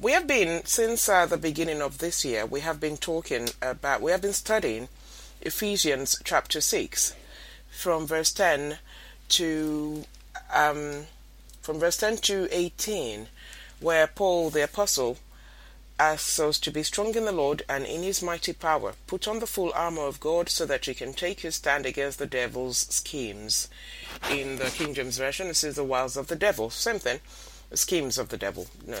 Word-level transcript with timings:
We 0.00 0.12
have 0.12 0.26
been, 0.26 0.64
since 0.64 1.10
uh, 1.10 1.26
the 1.26 1.36
beginning 1.36 1.82
of 1.82 1.98
this 1.98 2.24
year, 2.24 2.46
we 2.46 2.60
have 2.60 2.80
been 2.80 2.96
talking 2.96 3.50
about, 3.60 4.00
we 4.00 4.12
have 4.12 4.22
been 4.22 4.32
studying 4.32 4.88
Ephesians 5.42 6.16
chapter 6.24 6.62
6 6.62 7.14
from 7.70 8.06
verse 8.06 8.32
10 8.32 8.78
to, 9.28 10.04
um, 10.54 11.04
from 11.60 11.78
verse 11.78 11.98
10 11.98 12.16
to 12.16 12.48
18, 12.50 13.26
where 13.80 14.06
Paul 14.06 14.48
the 14.48 14.64
apostle 14.64 15.18
asks 15.98 16.40
us 16.40 16.58
to 16.60 16.70
be 16.70 16.82
strong 16.82 17.14
in 17.14 17.26
the 17.26 17.30
Lord 17.32 17.62
and 17.68 17.84
in 17.84 18.02
his 18.02 18.22
mighty 18.22 18.54
power. 18.54 18.94
Put 19.06 19.28
on 19.28 19.40
the 19.40 19.46
full 19.46 19.70
armor 19.74 20.06
of 20.06 20.18
God 20.18 20.48
so 20.48 20.64
that 20.64 20.86
you 20.86 20.94
can 20.94 21.12
take 21.12 21.42
your 21.42 21.52
stand 21.52 21.84
against 21.84 22.18
the 22.18 22.26
devil's 22.26 22.78
schemes. 22.78 23.68
In 24.30 24.56
the 24.56 24.70
King 24.70 24.94
James 24.94 25.18
Version, 25.18 25.48
it 25.48 25.56
says 25.56 25.76
the 25.76 25.84
wiles 25.84 26.16
of 26.16 26.28
the 26.28 26.36
devil. 26.36 26.70
Same 26.70 26.98
thing, 26.98 27.20
the 27.68 27.76
schemes 27.76 28.16
of 28.16 28.30
the 28.30 28.38
devil. 28.38 28.68
No. 28.86 29.00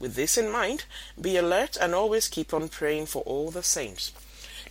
With 0.00 0.14
this 0.14 0.36
in 0.36 0.50
mind, 0.50 0.84
be 1.20 1.36
alert 1.36 1.76
and 1.80 1.94
always 1.94 2.26
keep 2.26 2.52
on 2.52 2.68
praying 2.68 3.06
for 3.06 3.22
all 3.22 3.50
the 3.50 3.62
saints. 3.62 4.12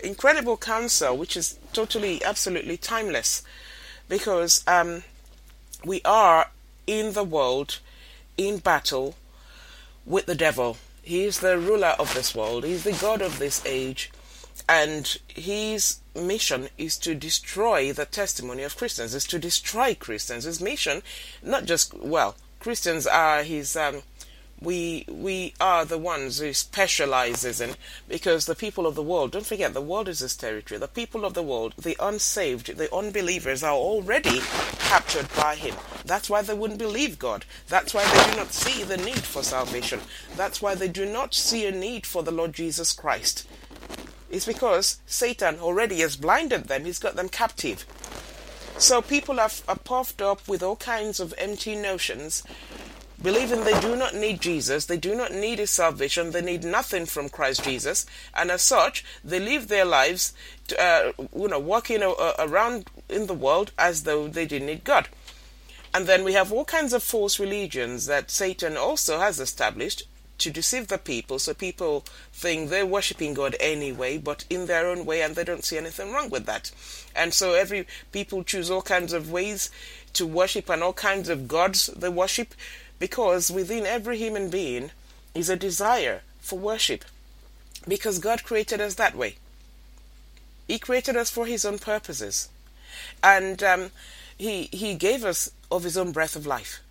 Incredible 0.03 0.57
counsel, 0.57 1.15
which 1.15 1.37
is 1.37 1.57
totally, 1.71 2.23
absolutely 2.23 2.75
timeless, 2.75 3.43
because 4.09 4.63
um, 4.67 5.03
we 5.85 6.01
are 6.03 6.49
in 6.87 7.13
the 7.13 7.23
world 7.23 7.79
in 8.35 8.57
battle 8.57 9.15
with 10.05 10.25
the 10.25 10.35
devil. 10.35 10.77
He 11.03 11.23
is 11.23 11.39
the 11.39 11.57
ruler 11.57 11.95
of 11.99 12.13
this 12.13 12.35
world, 12.35 12.65
he's 12.65 12.83
the 12.83 12.93
God 12.93 13.21
of 13.21 13.39
this 13.39 13.63
age 13.65 14.11
and 14.67 15.17
his 15.27 15.99
mission 16.15 16.69
is 16.77 16.97
to 16.99 17.15
destroy 17.15 17.91
the 17.91 18.05
testimony 18.05 18.63
of 18.63 18.77
Christians, 18.77 19.15
is 19.15 19.25
to 19.25 19.39
destroy 19.39 19.95
Christians. 19.95 20.43
His 20.43 20.61
mission, 20.61 21.01
not 21.41 21.65
just 21.65 21.93
well, 21.93 22.35
Christians 22.59 23.07
are 23.07 23.43
his. 23.43 23.75
Um, 23.75 24.03
we 24.61 25.05
we 25.07 25.53
are 25.59 25.85
the 25.85 25.97
ones 25.97 26.39
who 26.39 26.53
specializes 26.53 27.61
in 27.61 27.75
because 28.07 28.45
the 28.45 28.55
people 28.55 28.85
of 28.85 28.95
the 28.95 29.03
world. 29.03 29.31
Don't 29.31 29.45
forget, 29.45 29.73
the 29.73 29.81
world 29.81 30.07
is 30.07 30.19
his 30.19 30.35
territory. 30.35 30.79
The 30.79 30.87
people 30.87 31.25
of 31.25 31.33
the 31.33 31.43
world, 31.43 31.73
the 31.77 31.97
unsaved, 31.99 32.77
the 32.77 32.93
unbelievers, 32.93 33.63
are 33.63 33.73
already 33.73 34.39
captured 34.79 35.27
by 35.35 35.55
him. 35.55 35.75
That's 36.05 36.29
why 36.29 36.41
they 36.41 36.53
wouldn't 36.53 36.79
believe 36.79 37.19
God. 37.19 37.45
That's 37.67 37.93
why 37.93 38.03
they 38.05 38.31
do 38.31 38.37
not 38.37 38.53
see 38.53 38.83
the 38.83 38.97
need 38.97 39.23
for 39.23 39.43
salvation. 39.43 40.01
That's 40.35 40.61
why 40.61 40.75
they 40.75 40.87
do 40.87 41.05
not 41.05 41.33
see 41.33 41.65
a 41.65 41.71
need 41.71 42.05
for 42.05 42.23
the 42.23 42.31
Lord 42.31 42.53
Jesus 42.53 42.93
Christ 42.93 43.47
it's 44.29 44.45
because 44.45 44.99
Satan 45.05 45.59
already 45.59 45.99
has 46.01 46.15
blinded 46.15 46.65
them, 46.65 46.85
he's 46.85 46.99
got 46.99 47.15
them 47.15 47.29
captive. 47.29 47.85
So 48.77 49.01
people 49.01 49.39
are, 49.39 49.49
are 49.67 49.77
puffed 49.77 50.21
up 50.21 50.47
with 50.47 50.63
all 50.63 50.77
kinds 50.77 51.19
of 51.19 51.33
empty 51.37 51.75
notions, 51.75 52.43
believing 53.21 53.63
they 53.63 53.79
do 53.79 53.95
not 53.95 54.15
need 54.15 54.41
Jesus, 54.41 54.85
they 54.85 54.97
do 54.97 55.15
not 55.15 55.31
need 55.31 55.59
his 55.59 55.71
salvation, 55.71 56.31
they 56.31 56.41
need 56.41 56.63
nothing 56.63 57.05
from 57.05 57.29
Christ 57.29 57.63
Jesus, 57.63 58.05
and 58.33 58.51
as 58.51 58.61
such, 58.61 59.03
they 59.23 59.39
live 59.39 59.67
their 59.67 59.85
lives, 59.85 60.33
to, 60.67 60.81
uh, 60.81 61.11
you 61.35 61.47
know, 61.47 61.59
walking 61.59 62.03
uh, 62.03 62.33
around 62.39 62.89
in 63.09 63.27
the 63.27 63.33
world 63.33 63.71
as 63.77 64.03
though 64.03 64.27
they 64.27 64.45
didn't 64.45 64.67
need 64.67 64.83
God. 64.83 65.09
And 65.93 66.05
then 66.05 66.23
we 66.23 66.33
have 66.33 66.51
all 66.51 66.65
kinds 66.65 66.93
of 66.93 67.01
false 67.01 67.39
religions 67.39 68.05
that 68.05 68.29
Satan 68.29 68.77
also 68.77 69.19
has 69.19 69.39
established 69.39 70.03
to 70.37 70.49
deceive 70.49 70.87
the 70.87 70.97
people 70.97 71.37
so 71.37 71.53
people 71.53 72.05
think 72.31 72.69
they're 72.69 72.85
worshiping 72.85 73.33
God 73.33 73.55
anyway, 73.59 74.17
but 74.17 74.45
in 74.49 74.67
their 74.67 74.87
own 74.87 75.05
way, 75.05 75.21
and 75.21 75.35
they 75.35 75.43
don't 75.43 75.65
see 75.65 75.77
anything 75.77 76.13
wrong 76.13 76.29
with 76.29 76.45
that. 76.45 76.71
And 77.15 77.33
so 77.33 77.53
every 77.53 77.85
people 78.11 78.43
choose 78.43 78.71
all 78.71 78.81
kinds 78.81 79.13
of 79.13 79.31
ways 79.31 79.69
to 80.13 80.25
worship 80.25 80.69
and 80.69 80.81
all 80.81 80.93
kinds 80.93 81.29
of 81.29 81.47
gods 81.47 81.87
they 81.87 82.09
worship 82.09 82.53
because 82.99 83.49
within 83.49 83.85
every 83.85 84.17
human 84.17 84.49
being 84.49 84.91
is 85.33 85.49
a 85.49 85.55
desire 85.55 86.21
for 86.39 86.59
worship. 86.59 87.05
Because 87.87 88.19
God 88.19 88.43
created 88.43 88.81
us 88.81 88.95
that 88.95 89.15
way. 89.15 89.35
He 90.67 90.77
created 90.77 91.15
us 91.15 91.29
for 91.29 91.45
His 91.45 91.65
own 91.65 91.79
purposes, 91.79 92.49
and 93.23 93.63
um, 93.63 93.91
He 94.37 94.69
He 94.71 94.93
gave 94.93 95.25
us 95.25 95.49
of 95.71 95.83
His 95.83 95.97
own 95.97 96.11
breath 96.11 96.35
of 96.35 96.45
life, 96.45 96.81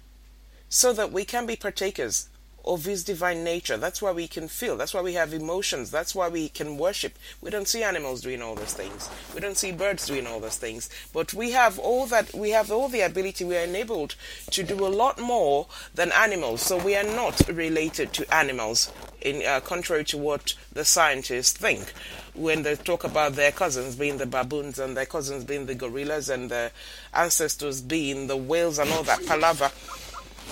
so 0.69 0.93
that 0.95 1.13
we 1.13 1.25
can 1.25 1.47
be 1.47 1.55
partakers 1.55 2.29
of 2.69 2.84
his 2.84 3.03
divine 3.03 3.43
nature. 3.43 3.79
That's 3.79 4.03
why 4.03 4.12
we 4.12 4.29
can 4.29 4.47
feel. 4.47 4.77
That's 4.77 4.93
why 4.93 5.01
we 5.01 5.15
have 5.15 5.33
emotions. 5.33 5.91
That's 5.91 6.15
why 6.15 6.29
we 6.29 6.51
can 6.51 6.77
worship. 6.77 7.19
We 7.41 7.51
don't 7.51 7.67
see 7.67 7.83
animals 7.83 8.21
doing 8.21 8.43
all 8.43 8.55
those 8.55 8.75
things. 8.75 9.09
We 9.34 9.41
don't 9.41 9.56
see 9.56 9.73
birds 9.73 10.06
doing 10.06 10.27
all 10.27 10.39
those 10.39 10.59
things. 10.59 10.91
But 11.15 11.33
we 11.33 11.53
have 11.53 11.78
all 11.78 12.07
that, 12.07 12.34
we 12.34 12.51
have 12.51 12.71
all 12.71 12.89
the 12.89 13.01
ability, 13.01 13.45
we 13.47 13.57
are 13.57 13.65
enabled 13.65 14.17
to 14.51 14.62
do 14.62 14.87
a 14.87 14.89
lot 14.89 15.19
more 15.19 15.67
than 15.95 16.12
animals. 16.12 16.61
So 16.61 16.77
we 16.77 16.95
are 16.95 17.05
not 17.05 17.41
related 17.49 18.12
to 18.12 18.34
animals, 18.34 18.93
in 19.23 19.43
uh, 19.45 19.61
contrary 19.61 20.05
to 20.05 20.19
what 20.19 20.55
the 20.73 20.84
scientists 20.84 21.53
think 21.53 21.93
when 22.34 22.62
they 22.62 22.77
talk 22.77 23.03
about 23.03 23.33
their 23.33 23.51
cousins 23.51 23.97
being 23.97 24.19
the 24.19 24.27
baboons 24.27 24.78
and 24.78 24.97
their 24.97 25.07
cousins 25.07 25.43
being 25.45 25.67
the 25.67 25.75
gorillas 25.75 26.28
and 26.28 26.51
their 26.51 26.71
ancestors 27.15 27.81
being 27.81 28.27
the 28.27 28.37
whales 28.37 28.78
and 28.78 28.91
all 28.91 29.03
that 29.03 29.25
palaver. 29.27 29.71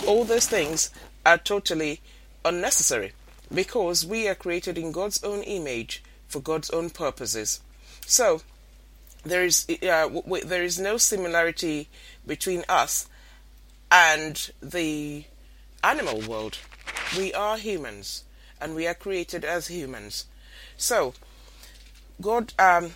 All 0.06 0.25
those 0.25 0.47
things 0.47 0.91
are 1.26 1.37
totally 1.37 2.00
unnecessary 2.44 3.12
because 3.53 4.06
we 4.06 4.28
are 4.28 4.34
created 4.34 4.78
in 4.78 4.92
God's 4.92 5.22
own 5.25 5.42
image 5.42 6.03
for 6.28 6.41
God's 6.41 6.70
own 6.70 6.91
purposes. 6.91 7.60
So 8.06 8.42
there 9.25 9.44
is 9.44 9.66
uh, 9.69 10.09
w- 10.09 10.44
there 10.44 10.62
is 10.62 10.78
no 10.78 10.97
similarity 10.97 11.88
between 12.26 12.64
us 12.69 13.09
and 13.91 14.50
the 14.62 15.25
animal 15.82 16.20
world. 16.22 16.59
We 17.16 17.34
are 17.34 17.58
humans 17.58 18.25
and 18.60 18.75
we 18.75 18.87
are 18.87 18.94
created 18.94 19.44
as 19.44 19.66
humans. 19.66 20.26
So 20.76 21.14
God 22.20 22.53
um, 22.58 22.93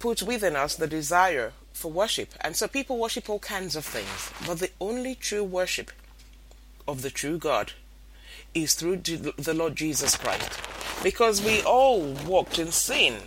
put 0.00 0.22
within 0.22 0.56
us 0.56 0.74
the 0.74 0.86
desire 0.88 1.52
for 1.72 1.92
worship, 1.92 2.34
and 2.40 2.56
so 2.56 2.66
people 2.66 2.98
worship 2.98 3.30
all 3.30 3.38
kinds 3.38 3.76
of 3.76 3.84
things, 3.84 4.32
but 4.44 4.58
the 4.58 4.70
only 4.80 5.14
true 5.14 5.44
worship 5.44 5.92
of 6.88 7.02
the 7.02 7.10
true 7.10 7.38
God 7.38 7.72
is 8.54 8.74
through 8.74 8.96
the 8.96 9.54
Lord 9.54 9.76
Jesus 9.76 10.16
Christ. 10.16 10.58
Because 11.02 11.42
we 11.42 11.62
all 11.62 12.14
walked 12.26 12.58
in 12.58 12.72
sin. 12.72 13.18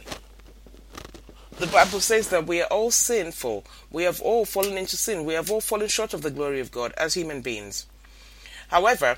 The 1.57 1.67
Bible 1.67 1.99
says 1.99 2.29
that 2.29 2.47
we 2.47 2.59
are 2.61 2.67
all 2.67 2.89
sinful. 2.89 3.63
We 3.91 4.03
have 4.03 4.19
all 4.19 4.45
fallen 4.45 4.77
into 4.77 4.97
sin. 4.97 5.25
We 5.25 5.35
have 5.35 5.51
all 5.51 5.61
fallen 5.61 5.87
short 5.87 6.13
of 6.13 6.23
the 6.23 6.31
glory 6.31 6.59
of 6.59 6.71
God 6.71 6.91
as 6.97 7.13
human 7.13 7.41
beings. 7.41 7.85
However, 8.69 9.17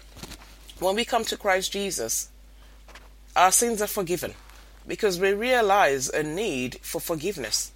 when 0.80 0.96
we 0.96 1.06
come 1.06 1.24
to 1.26 1.38
Christ 1.38 1.72
Jesus, 1.72 2.30
our 3.36 3.52
sins 3.52 3.82
are 3.82 3.88
forgiven 3.88 4.34
because 4.86 5.20
we 5.20 5.34
realize 5.34 6.10
a 6.10 6.22
need 6.22 6.80
for 6.82 7.00
forgiveness. 7.00 7.72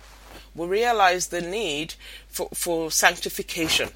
We 0.54 0.68
realize 0.68 1.28
the 1.28 1.42
need 1.42 1.94
for, 2.28 2.50
for 2.54 2.92
sanctification 2.92 3.90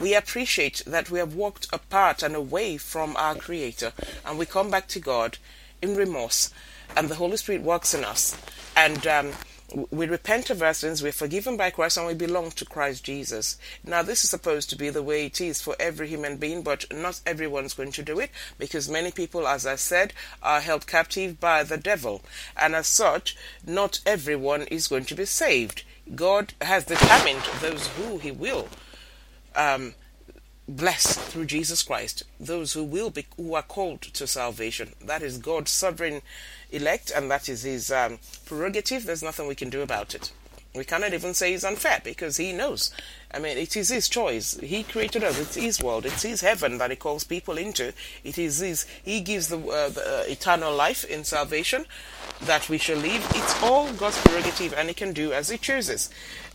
we 0.00 0.14
appreciate 0.14 0.82
that 0.86 1.10
we 1.10 1.18
have 1.18 1.34
walked 1.34 1.66
apart 1.72 2.22
and 2.22 2.34
away 2.34 2.76
from 2.76 3.16
our 3.16 3.34
Creator, 3.34 3.92
and 4.24 4.38
we 4.38 4.46
come 4.46 4.70
back 4.70 4.88
to 4.88 5.00
God 5.00 5.38
in 5.82 5.96
remorse, 5.96 6.50
and 6.96 7.08
the 7.08 7.16
Holy 7.16 7.36
Spirit 7.36 7.62
works 7.62 7.94
in 7.94 8.04
us. 8.04 8.36
And 8.76 9.06
um, 9.06 9.32
we 9.90 10.06
repent 10.06 10.50
of 10.50 10.62
our 10.62 10.72
sins, 10.72 11.02
we're 11.02 11.12
forgiven 11.12 11.56
by 11.56 11.70
Christ, 11.70 11.96
and 11.96 12.06
we 12.06 12.14
belong 12.14 12.50
to 12.52 12.64
Christ 12.64 13.04
Jesus. 13.04 13.56
Now, 13.84 14.02
this 14.02 14.24
is 14.24 14.30
supposed 14.30 14.70
to 14.70 14.76
be 14.76 14.88
the 14.88 15.02
way 15.02 15.26
it 15.26 15.40
is 15.40 15.60
for 15.60 15.74
every 15.80 16.08
human 16.08 16.36
being, 16.36 16.62
but 16.62 16.84
not 16.94 17.20
everyone's 17.26 17.74
going 17.74 17.92
to 17.92 18.02
do 18.02 18.20
it 18.20 18.30
because 18.58 18.88
many 18.88 19.10
people, 19.10 19.48
as 19.48 19.66
I 19.66 19.76
said, 19.76 20.12
are 20.42 20.60
held 20.60 20.86
captive 20.86 21.40
by 21.40 21.64
the 21.64 21.76
devil, 21.76 22.22
and 22.56 22.74
as 22.74 22.86
such, 22.86 23.36
not 23.66 24.00
everyone 24.06 24.62
is 24.62 24.88
going 24.88 25.04
to 25.06 25.14
be 25.14 25.24
saved 25.24 25.82
God 26.14 26.54
has 26.62 26.84
determined 26.84 27.42
those 27.60 27.86
who 27.88 28.18
He 28.18 28.30
will 28.30 28.68
um, 29.58 29.94
bless 30.68 31.16
through 31.16 31.46
Jesus 31.46 31.82
Christ, 31.82 32.22
those 32.38 32.74
who 32.74 32.84
will 32.84 33.10
be 33.10 33.26
who 33.36 33.54
are 33.54 33.62
called 33.62 34.02
to 34.02 34.26
salvation. 34.26 34.94
That 35.04 35.22
is 35.22 35.38
God's 35.38 35.72
sovereign 35.72 36.22
elect, 36.70 37.10
and 37.14 37.30
that 37.30 37.48
is 37.48 37.62
His 37.62 37.90
um, 37.90 38.18
prerogative. 38.46 39.04
There's 39.04 39.22
nothing 39.22 39.46
we 39.46 39.54
can 39.54 39.70
do 39.70 39.82
about 39.82 40.14
it. 40.14 40.32
We 40.74 40.84
cannot 40.84 41.14
even 41.14 41.32
say 41.34 41.52
he's 41.52 41.64
unfair 41.64 42.00
because 42.04 42.36
He 42.36 42.52
knows. 42.52 42.92
I 43.32 43.38
mean, 43.38 43.56
it 43.56 43.74
is 43.76 43.88
His 43.88 44.08
choice. 44.08 44.58
He 44.60 44.82
created 44.82 45.24
us. 45.24 45.40
It's 45.40 45.54
His 45.54 45.82
world. 45.82 46.06
It's 46.06 46.22
His 46.22 46.42
heaven 46.42 46.78
that 46.78 46.90
He 46.90 46.96
calls 46.96 47.24
people 47.24 47.56
into. 47.56 47.92
It 48.22 48.38
is 48.38 48.58
His. 48.58 48.86
He 49.02 49.20
gives 49.20 49.48
the, 49.48 49.58
uh, 49.58 49.88
the 49.88 50.20
uh, 50.20 50.24
eternal 50.28 50.74
life 50.74 51.04
in 51.04 51.24
salvation 51.24 51.86
that 52.42 52.68
we 52.68 52.78
shall 52.78 52.98
live. 52.98 53.26
It's 53.34 53.62
all 53.62 53.92
God's 53.94 54.20
prerogative, 54.22 54.74
and 54.74 54.88
He 54.88 54.94
can 54.94 55.12
do 55.12 55.32
as 55.32 55.48
He 55.48 55.58
chooses, 55.58 56.10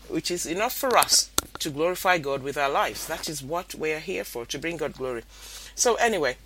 which 0.08 0.30
is 0.30 0.46
enough 0.46 0.74
for 0.74 0.96
us 0.96 1.30
to 1.58 1.70
glorify 1.70 2.18
God 2.18 2.42
with 2.42 2.56
our 2.56 2.70
lives. 2.70 3.06
That 3.06 3.28
is 3.28 3.42
what 3.42 3.74
we 3.74 3.92
are 3.92 4.00
here 4.00 4.24
for, 4.24 4.44
to 4.46 4.58
bring 4.58 4.76
God 4.76 4.94
glory. 4.94 5.22
So 5.74 5.94
anyway, 5.96 6.36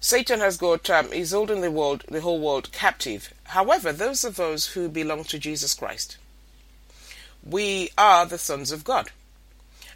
Satan 0.00 0.40
has 0.40 0.56
got 0.56 0.90
um, 0.90 1.12
is 1.12 1.30
holding 1.30 1.60
the 1.60 1.70
world, 1.70 2.04
the 2.08 2.20
whole 2.20 2.40
world 2.40 2.72
captive. 2.72 3.32
However, 3.44 3.92
those 3.92 4.24
of 4.24 4.40
us 4.40 4.72
who 4.72 4.88
belong 4.88 5.24
to 5.24 5.38
Jesus 5.38 5.74
Christ, 5.74 6.16
we 7.44 7.90
are 7.96 8.26
the 8.26 8.38
sons 8.38 8.72
of 8.72 8.82
God. 8.82 9.10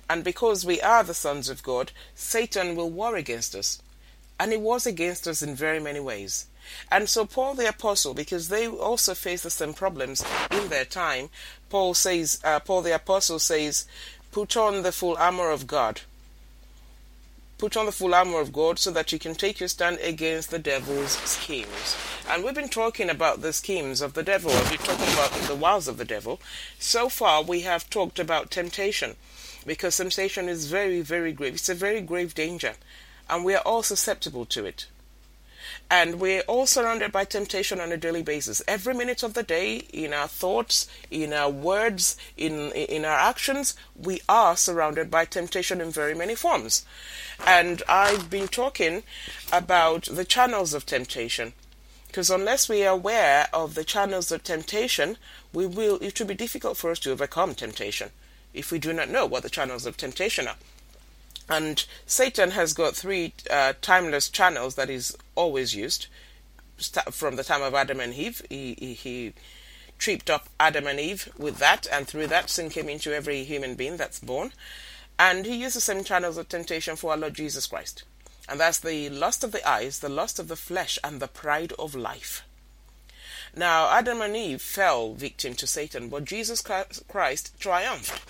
And 0.08 0.22
because 0.22 0.64
we 0.64 0.80
are 0.80 1.02
the 1.02 1.14
sons 1.14 1.48
of 1.48 1.62
God, 1.62 1.90
Satan 2.14 2.76
will 2.76 2.90
war 2.90 3.16
against 3.16 3.54
us. 3.56 3.82
And 4.38 4.52
he 4.52 4.58
wars 4.58 4.86
against 4.86 5.26
us 5.26 5.42
in 5.42 5.54
very 5.56 5.80
many 5.80 5.98
ways. 5.98 6.46
And 6.90 7.08
so, 7.08 7.24
Paul 7.26 7.54
the 7.54 7.68
Apostle, 7.68 8.14
because 8.14 8.48
they 8.48 8.66
also 8.66 9.14
faced 9.14 9.42
the 9.42 9.50
same 9.50 9.74
problems 9.74 10.24
in 10.50 10.68
their 10.68 10.84
time, 10.84 11.30
Paul 11.68 11.94
says, 11.94 12.40
uh, 12.44 12.60
Paul 12.60 12.82
the 12.82 12.94
Apostle 12.94 13.38
says, 13.38 13.86
put 14.32 14.56
on 14.56 14.82
the 14.82 14.92
full 14.92 15.16
armor 15.16 15.50
of 15.50 15.66
God. 15.66 16.02
Put 17.58 17.76
on 17.76 17.86
the 17.86 17.92
full 17.92 18.14
armor 18.14 18.40
of 18.40 18.52
God 18.52 18.78
so 18.78 18.90
that 18.90 19.12
you 19.12 19.18
can 19.18 19.34
take 19.34 19.60
your 19.60 19.68
stand 19.68 19.98
against 20.02 20.50
the 20.50 20.58
devil's 20.58 21.12
schemes. 21.12 21.96
And 22.28 22.44
we've 22.44 22.54
been 22.54 22.68
talking 22.68 23.08
about 23.08 23.40
the 23.40 23.52
schemes 23.52 24.02
of 24.02 24.12
the 24.12 24.22
devil. 24.22 24.50
We've 24.50 24.70
been 24.70 24.78
talking 24.78 25.12
about 25.14 25.30
the 25.48 25.54
wiles 25.54 25.88
of 25.88 25.96
the 25.96 26.04
devil. 26.04 26.38
So 26.78 27.08
far, 27.08 27.42
we 27.42 27.62
have 27.62 27.88
talked 27.88 28.18
about 28.18 28.50
temptation 28.50 29.16
because 29.66 29.96
temptation 29.96 30.48
is 30.48 30.66
very, 30.66 31.00
very 31.00 31.32
grave. 31.32 31.54
It's 31.54 31.68
a 31.68 31.74
very 31.74 32.00
grave 32.00 32.34
danger, 32.34 32.74
and 33.28 33.44
we 33.44 33.54
are 33.54 33.62
all 33.62 33.82
susceptible 33.82 34.44
to 34.46 34.64
it. 34.64 34.86
And 35.88 36.18
we're 36.18 36.40
all 36.42 36.66
surrounded 36.66 37.12
by 37.12 37.24
temptation 37.24 37.80
on 37.80 37.92
a 37.92 37.96
daily 37.96 38.22
basis. 38.22 38.60
Every 38.66 38.92
minute 38.92 39.22
of 39.22 39.34
the 39.34 39.44
day, 39.44 39.76
in 39.92 40.12
our 40.12 40.26
thoughts, 40.26 40.88
in 41.12 41.32
our 41.32 41.48
words, 41.48 42.16
in, 42.36 42.72
in 42.72 43.04
our 43.04 43.18
actions, 43.18 43.74
we 43.94 44.20
are 44.28 44.56
surrounded 44.56 45.10
by 45.10 45.26
temptation 45.26 45.80
in 45.80 45.92
very 45.92 46.14
many 46.14 46.34
forms. 46.34 46.84
And 47.46 47.84
I've 47.88 48.28
been 48.28 48.48
talking 48.48 49.04
about 49.52 50.08
the 50.10 50.24
channels 50.24 50.74
of 50.74 50.86
temptation. 50.86 51.52
Because 52.08 52.30
unless 52.30 52.68
we 52.68 52.84
are 52.84 52.94
aware 52.94 53.46
of 53.52 53.74
the 53.74 53.84
channels 53.84 54.32
of 54.32 54.42
temptation, 54.42 55.18
we 55.52 55.66
will, 55.66 55.98
it 56.02 56.18
will 56.18 56.26
be 56.26 56.34
difficult 56.34 56.76
for 56.76 56.90
us 56.90 56.98
to 57.00 57.12
overcome 57.12 57.54
temptation 57.54 58.10
if 58.52 58.72
we 58.72 58.78
do 58.78 58.92
not 58.92 59.10
know 59.10 59.26
what 59.26 59.42
the 59.42 59.50
channels 59.50 59.86
of 59.86 59.96
temptation 59.96 60.48
are. 60.48 60.56
And 61.48 61.84
Satan 62.06 62.50
has 62.52 62.72
got 62.72 62.96
three 62.96 63.32
uh, 63.50 63.74
timeless 63.80 64.28
channels 64.28 64.74
that 64.74 64.88
he's 64.88 65.16
always 65.34 65.74
used. 65.74 66.06
From 67.10 67.36
the 67.36 67.44
time 67.44 67.62
of 67.62 67.74
Adam 67.74 68.00
and 68.00 68.12
Eve, 68.12 68.42
he, 68.50 68.74
he, 68.78 68.94
he 68.94 69.32
tripped 69.98 70.28
up 70.28 70.48
Adam 70.60 70.86
and 70.86 71.00
Eve 71.00 71.28
with 71.38 71.58
that, 71.58 71.86
and 71.90 72.06
through 72.06 72.26
that, 72.26 72.50
sin 72.50 72.68
came 72.68 72.88
into 72.88 73.14
every 73.14 73.44
human 73.44 73.74
being 73.74 73.96
that's 73.96 74.20
born. 74.20 74.52
And 75.18 75.46
he 75.46 75.56
used 75.56 75.76
the 75.76 75.80
same 75.80 76.04
channels 76.04 76.36
of 76.36 76.48
temptation 76.48 76.96
for 76.96 77.12
our 77.12 77.16
Lord 77.16 77.34
Jesus 77.34 77.66
Christ. 77.66 78.02
And 78.48 78.60
that's 78.60 78.78
the 78.78 79.08
lust 79.08 79.42
of 79.42 79.52
the 79.52 79.66
eyes, 79.66 80.00
the 80.00 80.08
lust 80.08 80.38
of 80.38 80.48
the 80.48 80.56
flesh, 80.56 80.98
and 81.02 81.20
the 81.20 81.28
pride 81.28 81.72
of 81.78 81.94
life. 81.94 82.42
Now, 83.54 83.88
Adam 83.90 84.20
and 84.20 84.36
Eve 84.36 84.60
fell 84.60 85.14
victim 85.14 85.54
to 85.54 85.66
Satan, 85.66 86.10
but 86.10 86.26
Jesus 86.26 86.60
Christ 86.60 87.58
triumphed. 87.58 88.20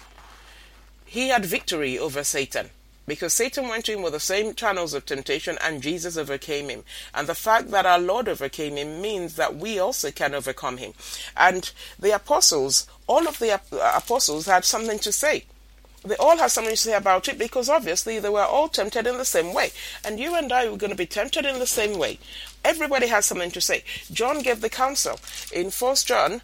He 1.05 1.29
had 1.29 1.45
victory 1.45 1.99
over 1.99 2.23
Satan 2.23 2.71
because 3.07 3.33
Satan 3.33 3.69
went 3.69 3.85
to 3.87 3.93
him 3.93 4.03
with 4.03 4.13
the 4.13 4.21
same 4.21 4.55
channels 4.55 4.95
of 4.95 5.07
temptation 5.07 5.59
and 5.63 5.83
Jesus 5.83 6.17
overcame 6.17 6.69
him. 6.69 6.85
And 7.15 7.27
the 7.27 7.35
fact 7.35 7.71
that 7.71 7.87
our 7.87 7.99
Lord 7.99 8.29
overcame 8.29 8.77
him 8.77 9.01
means 9.01 9.37
that 9.37 9.57
we 9.57 9.79
also 9.79 10.11
can 10.11 10.35
overcome 10.35 10.79
him. 10.79 10.93
And 11.37 11.71
the 11.99 12.15
apostles, 12.15 12.87
all 13.07 13.29
of 13.29 13.39
the 13.39 13.61
apostles 13.95 14.47
had 14.47 14.65
something 14.65 14.99
to 15.01 15.13
say. 15.13 15.45
They 16.05 16.17
all 16.17 16.39
had 16.39 16.53
something 16.53 16.75
to 16.75 16.77
say 16.77 16.95
about 16.95 17.29
it 17.29 17.39
because 17.39 17.69
obviously 17.69 18.21
they 18.21 18.29
were 18.29 18.45
all 18.45 18.69
tempted 18.69 19.07
in 19.07 19.19
the 19.19 19.25
same 19.25 19.53
way. 19.53 19.71
And 20.05 20.21
you 20.21 20.37
and 20.37 20.53
I 20.53 20.69
were 20.69 20.77
going 20.77 20.91
to 20.91 20.97
be 20.97 21.07
tempted 21.07 21.45
in 21.45 21.59
the 21.59 21.67
same 21.67 21.99
way. 21.99 22.19
Everybody 22.65 23.09
has 23.09 23.27
something 23.27 23.51
to 23.51 23.61
say. 23.61 23.83
John 24.13 24.41
gave 24.41 24.61
the 24.61 24.71
counsel 24.71 25.19
in 25.53 25.71
First 25.71 26.07
John 26.07 26.43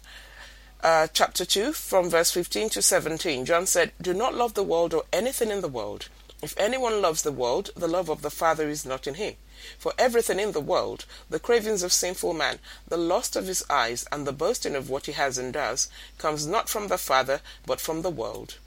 uh, 0.83 1.07
chapter 1.13 1.45
2 1.45 1.71
from 1.71 2.09
verse 2.09 2.31
15 2.31 2.69
to 2.69 2.81
17. 2.81 3.45
John 3.45 3.65
said, 3.65 3.93
Do 4.01 4.13
not 4.13 4.35
love 4.35 4.53
the 4.53 4.63
world 4.63 4.93
or 4.93 5.03
anything 5.13 5.49
in 5.49 5.61
the 5.61 5.69
world. 5.69 6.09
If 6.43 6.53
anyone 6.57 7.01
loves 7.01 7.21
the 7.21 7.31
world, 7.31 7.69
the 7.73 7.87
love 7.87 8.09
of 8.09 8.21
the 8.21 8.29
Father 8.29 8.67
is 8.67 8.85
not 8.85 9.07
in 9.07 9.13
him. 9.13 9.35
For 9.79 9.93
everything 9.97 10.41
in 10.41 10.51
the 10.51 10.59
world, 10.59 11.05
the 11.29 11.39
cravings 11.39 11.83
of 11.83 11.93
sinful 11.93 12.33
man, 12.33 12.59
the 12.85 12.97
lust 12.97 13.37
of 13.37 13.47
his 13.47 13.63
eyes, 13.69 14.05
and 14.11 14.27
the 14.27 14.33
boasting 14.33 14.75
of 14.75 14.89
what 14.89 15.05
he 15.05 15.13
has 15.13 15.37
and 15.37 15.53
does, 15.53 15.87
comes 16.17 16.45
not 16.45 16.67
from 16.67 16.89
the 16.89 16.97
Father, 16.97 17.39
but 17.65 17.79
from 17.79 18.01
the 18.01 18.09
world. 18.09 18.57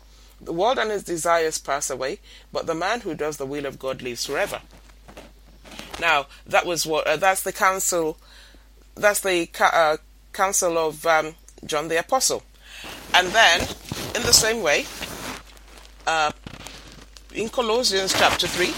The 0.40 0.54
world 0.54 0.78
and 0.78 0.90
its 0.90 1.02
desires 1.02 1.58
pass 1.58 1.90
away, 1.90 2.20
but 2.50 2.66
the 2.66 2.74
man 2.74 3.02
who 3.02 3.14
does 3.14 3.36
the 3.36 3.44
will 3.44 3.66
of 3.66 3.78
God 3.78 4.00
lives 4.00 4.24
forever. 4.24 4.62
Now, 6.00 6.28
that 6.46 6.64
was 6.64 6.86
what 6.86 7.06
uh, 7.06 7.18
that's 7.18 7.42
the 7.42 7.52
counsel. 7.52 8.16
That's 8.94 9.20
the 9.20 9.50
uh, 9.60 9.98
counsel 10.32 10.78
of 10.78 11.04
um, 11.04 11.34
John 11.66 11.88
the 11.88 11.98
Apostle. 11.98 12.42
And 13.12 13.28
then, 13.28 13.60
in 14.14 14.22
the 14.22 14.32
same 14.32 14.62
way, 14.62 14.86
uh, 16.06 16.32
in 17.36 17.50
Colossians 17.50 18.14
chapter 18.14 18.46
3, 18.46 18.72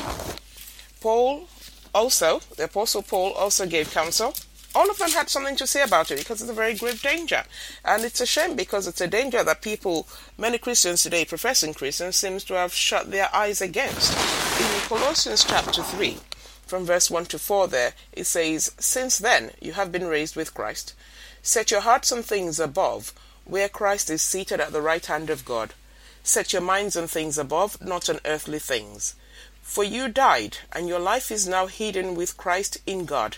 Paul 1.01 1.47
also, 1.95 2.41
the 2.57 2.65
Apostle 2.65 3.03
Paul 3.03 3.33
also 3.35 3.67
gave 3.67 3.93
counsel. 3.93 4.35
All 4.75 4.91
of 4.91 4.99
them 4.99 5.11
had 5.11 5.31
something 5.31 5.55
to 5.57 5.67
say 5.67 5.83
about 5.83 6.11
it 6.11 6.19
because 6.19 6.43
it's 6.43 6.51
a 6.51 6.55
very 6.55 6.75
grave 6.75 7.01
danger. 7.01 7.45
And 7.85 8.05
it's 8.05 8.21
a 8.21 8.27
shame 8.27 8.57
because 8.57 8.89
it's 8.89 9.01
a 9.01 9.07
danger 9.07 9.45
that 9.45 9.63
people, 9.63 10.09
many 10.37 10.59
Christians 10.59 11.03
today, 11.03 11.25
professing 11.25 11.73
Christians, 11.73 12.17
seems 12.17 12.43
to 12.45 12.55
have 12.55 12.75
shut 12.75 13.11
their 13.11 13.35
eyes 13.35 13.61
against. 13.61 14.13
In 14.61 14.81
Colossians 14.89 15.45
chapter 15.45 15.83
3, 15.83 16.19
from 16.67 16.85
verse 16.85 17.11
1 17.11 17.27
to 17.27 17.39
4 17.39 17.69
there, 17.69 17.95
it 18.13 18.25
says, 18.25 18.73
Since 18.79 19.19
then 19.19 19.53
you 19.61 19.73
have 19.73 19.93
been 19.93 20.07
raised 20.07 20.35
with 20.35 20.53
Christ. 20.53 20.95
Set 21.43 21.71
your 21.71 21.81
hearts 21.81 22.11
on 22.11 22.23
things 22.23 22.59
above, 22.59 23.15
where 23.45 23.69
Christ 23.69 24.11
is 24.11 24.21
seated 24.21 24.61
at 24.61 24.73
the 24.73 24.83
right 24.83 25.07
hand 25.07 25.31
of 25.31 25.45
God. 25.45 25.75
Set 26.23 26.53
your 26.53 26.63
minds 26.63 26.97
on 26.97 27.07
things 27.07 27.39
above, 27.39 27.85
not 27.85 28.09
on 28.09 28.21
earthly 28.25 28.59
things. 28.59 29.15
For 29.63 29.85
you 29.85 30.09
died, 30.09 30.59
and 30.73 30.89
your 30.89 30.99
life 30.99 31.31
is 31.31 31.47
now 31.47 31.67
hidden 31.67 32.15
with 32.15 32.37
Christ 32.37 32.79
in 32.87 33.05
God. 33.05 33.37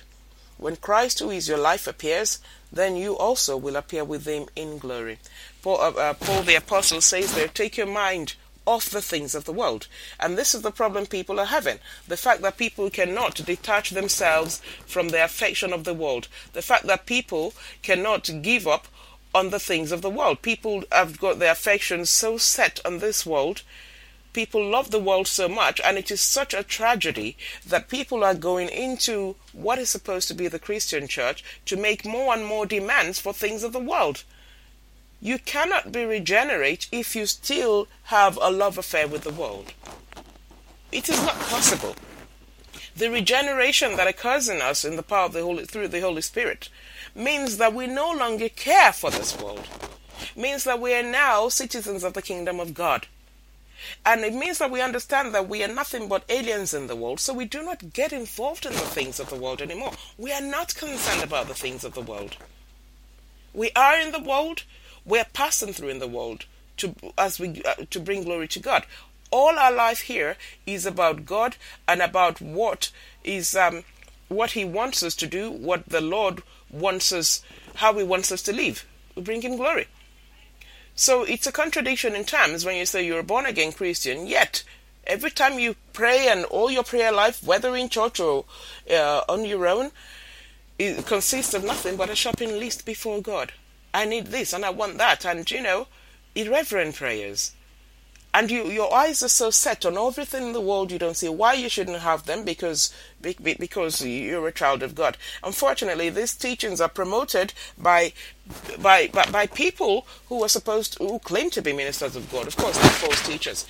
When 0.59 0.77
Christ, 0.77 1.19
who 1.19 1.31
is 1.31 1.49
your 1.49 1.59
life, 1.59 1.87
appears, 1.87 2.39
then 2.73 2.97
you 2.97 3.17
also 3.17 3.57
will 3.57 3.77
appear 3.77 4.05
with 4.05 4.27
him 4.27 4.47
in 4.55 4.79
glory. 4.79 5.19
Paul, 5.63 5.81
uh, 5.81 5.91
uh, 5.91 6.15
Paul 6.15 6.43
the 6.43 6.55
Apostle 6.55 7.01
says 7.01 7.35
there, 7.35 7.49
take 7.49 7.77
your 7.77 7.87
mind 7.87 8.35
off 8.67 8.91
the 8.91 9.03
things 9.03 9.35
of 9.35 9.45
the 9.45 9.53
world. 9.53 9.89
And 10.21 10.37
this 10.37 10.55
is 10.55 10.63
the 10.63 10.71
problem 10.71 11.07
people 11.07 11.41
are 11.41 11.47
having. 11.47 11.79
The 12.07 12.17
fact 12.17 12.43
that 12.43 12.59
people 12.59 12.91
cannot 12.91 13.35
detach 13.35 13.91
themselves 13.91 14.61
from 14.87 15.09
the 15.09 15.25
affection 15.25 15.73
of 15.73 15.85
the 15.85 15.95
world. 15.95 16.29
The 16.53 16.63
fact 16.63 16.87
that 16.87 17.07
people 17.07 17.55
cannot 17.83 18.31
give 18.43 18.69
up 18.69 18.87
on 19.35 19.51
the 19.51 19.59
things 19.59 19.93
of 19.93 20.03
the 20.03 20.11
world. 20.11 20.43
People 20.43 20.85
have 20.91 21.19
got 21.19 21.39
their 21.39 21.53
affections 21.53 22.11
so 22.11 22.37
set 22.37 22.81
on 22.85 22.99
this 22.99 23.25
world. 23.25 23.63
People 24.33 24.65
love 24.65 24.91
the 24.91 25.01
world 25.01 25.27
so 25.27 25.49
much, 25.49 25.81
and 25.81 25.99
it 25.99 26.11
is 26.11 26.21
such 26.21 26.55
a 26.55 26.63
tragedy 26.63 27.37
that 27.67 27.89
people 27.89 28.23
are 28.23 28.35
going 28.35 28.69
into 28.69 29.35
what 29.53 29.79
is 29.79 29.91
supposed 29.91 30.29
to 30.29 30.35
be 30.35 30.47
the 30.47 30.59
Christian 30.59 31.09
church 31.09 31.43
to 31.67 31.77
make 31.77 32.05
more 32.05 32.33
and 32.33 32.47
more 32.47 32.67
demands 32.67 33.19
for 33.19 33.33
things 33.33 33.65
of 33.65 33.73
the 33.73 33.81
world. 33.81 34.23
You 35.21 35.39
cannot 35.39 35.93
be 35.93 36.05
regenerate 36.05 36.89
if 36.93 37.15
you 37.17 37.27
still 37.27 37.89
have 38.05 38.39
a 38.41 38.51
love 38.51 38.79
affair 38.79 39.09
with 39.09 39.23
the 39.23 39.33
world. 39.33 39.73
It 40.93 41.09
is 41.09 41.23
not 41.23 41.39
possible. 41.41 41.95
The 42.97 43.11
regeneration 43.11 43.97
that 43.97 44.07
occurs 44.07 44.49
in 44.49 44.61
us 44.61 44.85
in 44.85 44.97
the 44.97 45.03
power 45.03 45.27
of 45.27 45.33
the 45.33 45.43
Holy 45.43 45.65
through 45.65 45.89
the 45.89 46.01
Holy 46.01 46.23
Spirit 46.23 46.69
means 47.15 47.57
that 47.57 47.75
we 47.75 47.87
no 47.87 48.13
longer 48.13 48.49
care 48.49 48.93
for 48.93 49.11
this 49.11 49.39
world. 49.41 49.67
Means 50.37 50.65
that 50.65 50.81
we 50.81 50.95
are 50.95 51.03
now 51.03 51.49
citizens 51.49 52.05
of 52.05 52.13
the 52.15 52.23
kingdom 52.23 52.61
of 52.61 52.75
God. 52.75 53.07
And 54.05 54.23
it 54.23 54.35
means 54.35 54.59
that 54.59 54.71
we 54.71 54.83
understand 54.83 55.35
that 55.35 55.49
we 55.49 55.65
are 55.65 55.69
nothing 55.69 56.09
but 56.09 56.25
aliens 56.29 56.75
in 56.75 56.87
the 56.87 56.97
world, 56.97 57.21
so 57.21 57.33
we 57.33 57.47
do 57.47 57.63
not 57.63 57.93
get 57.93 58.13
involved 58.13 58.67
in 58.67 58.73
the 58.73 58.79
things 58.79 59.19
of 59.19 59.31
the 59.31 59.37
world 59.37 59.63
anymore. 59.63 59.93
We 60.19 60.33
are 60.33 60.41
not 60.41 60.75
concerned 60.75 61.23
about 61.23 61.49
the 61.49 61.55
things 61.55 61.83
of 61.85 61.95
the 61.95 62.03
world. 62.03 62.37
We 63.55 63.71
are 63.75 63.99
in 63.99 64.13
the 64.13 64.21
world, 64.21 64.65
we're 65.05 65.27
passing 65.33 65.73
through 65.73 65.89
in 65.89 65.99
the 65.99 66.07
world 66.07 66.45
to 66.77 66.95
as 67.19 67.39
we 67.39 67.63
uh, 67.65 67.87
to 67.91 68.01
bring 68.01 68.25
glory 68.25 68.49
to 68.49 68.61
God. 68.61 68.85
All 69.31 69.59
our 69.59 69.73
life 69.73 70.03
here 70.03 70.37
is 70.67 70.87
about 70.87 71.27
God 71.27 71.57
and 71.87 72.03
about 72.03 72.41
what 72.41 72.91
is 73.25 73.57
um, 73.57 73.85
what 74.29 74.53
He 74.53 74.65
wants 74.65 75.03
us 75.03 75.15
to 75.17 75.27
do, 75.27 75.51
what 75.51 75.89
the 75.89 76.01
Lord 76.01 76.43
wants 76.71 77.13
us, 77.13 77.43
how 77.77 77.95
He 77.95 78.05
wants 78.05 78.33
us 78.33 78.43
to 78.43 78.53
live. 78.53 78.87
We 79.15 79.23
bring 79.23 79.43
Him 79.43 79.57
glory. 79.57 79.87
So 80.95 81.25
it's 81.25 81.47
a 81.47 81.53
contradiction 81.53 82.15
in 82.15 82.25
terms 82.25 82.65
when 82.65 82.77
you 82.77 82.87
say 82.87 83.05
you're 83.05 83.21
a 83.21 83.25
born 83.25 83.47
again 83.47 83.73
Christian, 83.73 84.27
yet 84.27 84.65
every 85.07 85.31
time 85.31 85.59
you 85.59 85.77
pray 85.93 86.29
and 86.29 86.45
all 86.45 86.71
your 86.71 86.85
prayer 86.85 87.13
life, 87.13 87.43
whether 87.43 87.75
in 87.75 87.89
church 87.89 88.21
or 88.21 88.45
uh, 88.91 89.23
on 89.29 89.45
your 89.45 89.67
own, 89.67 89.93
it 90.79 91.07
consists 91.07 91.55
of 91.55 91.65
nothing 91.65 91.97
but 91.97 92.11
a 92.11 92.15
shopping 92.15 92.59
list 92.59 92.85
before 92.85 93.21
God. 93.21 93.53
I 93.93 94.05
need 94.05 94.29
this 94.29 94.53
and 94.53 94.65
I 94.65 94.71
want 94.71 94.99
that, 94.99 95.25
and 95.25 95.51
you 95.51 95.63
know, 95.63 95.89
irreverent 96.35 96.97
prayers. 96.97 97.53
And 98.33 98.51
you, 98.51 98.67
your 98.67 98.95
eyes 98.95 99.23
are 99.25 99.29
so 99.29 99.51
set 99.51 99.85
on 99.85 99.99
everything 99.99 100.49
in 100.49 100.53
the 100.53 100.61
world 100.61 100.93
you 100.93 100.99
don't 100.99 101.17
see 101.17 101.29
why 101.29 101.55
you 101.55 101.69
shouldn't 101.69 102.01
have 102.01 102.27
them 102.27 102.45
because 102.45 102.95
because 103.21 104.07
you're 104.07 104.47
a 104.47 104.53
child 104.53 104.83
of 104.83 104.95
God. 104.95 105.17
Unfortunately, 105.43 106.11
these 106.11 106.35
teachings 106.35 106.81
are 106.81 106.89
promoted 106.89 107.53
by 107.77 108.13
by 108.79 109.09
by, 109.09 109.27
by 109.27 109.47
people 109.47 110.07
who 110.29 110.45
are 110.45 110.49
supposed 110.49 110.97
to, 110.97 111.07
who 111.07 111.19
claim 111.19 111.51
to 111.51 111.63
be 111.63 111.73
ministers 111.73 112.15
of 112.15 112.31
God. 112.31 112.47
Of 112.47 112.57
course, 112.57 112.79
they're 112.79 112.91
false 112.91 113.27
teachers 113.27 113.67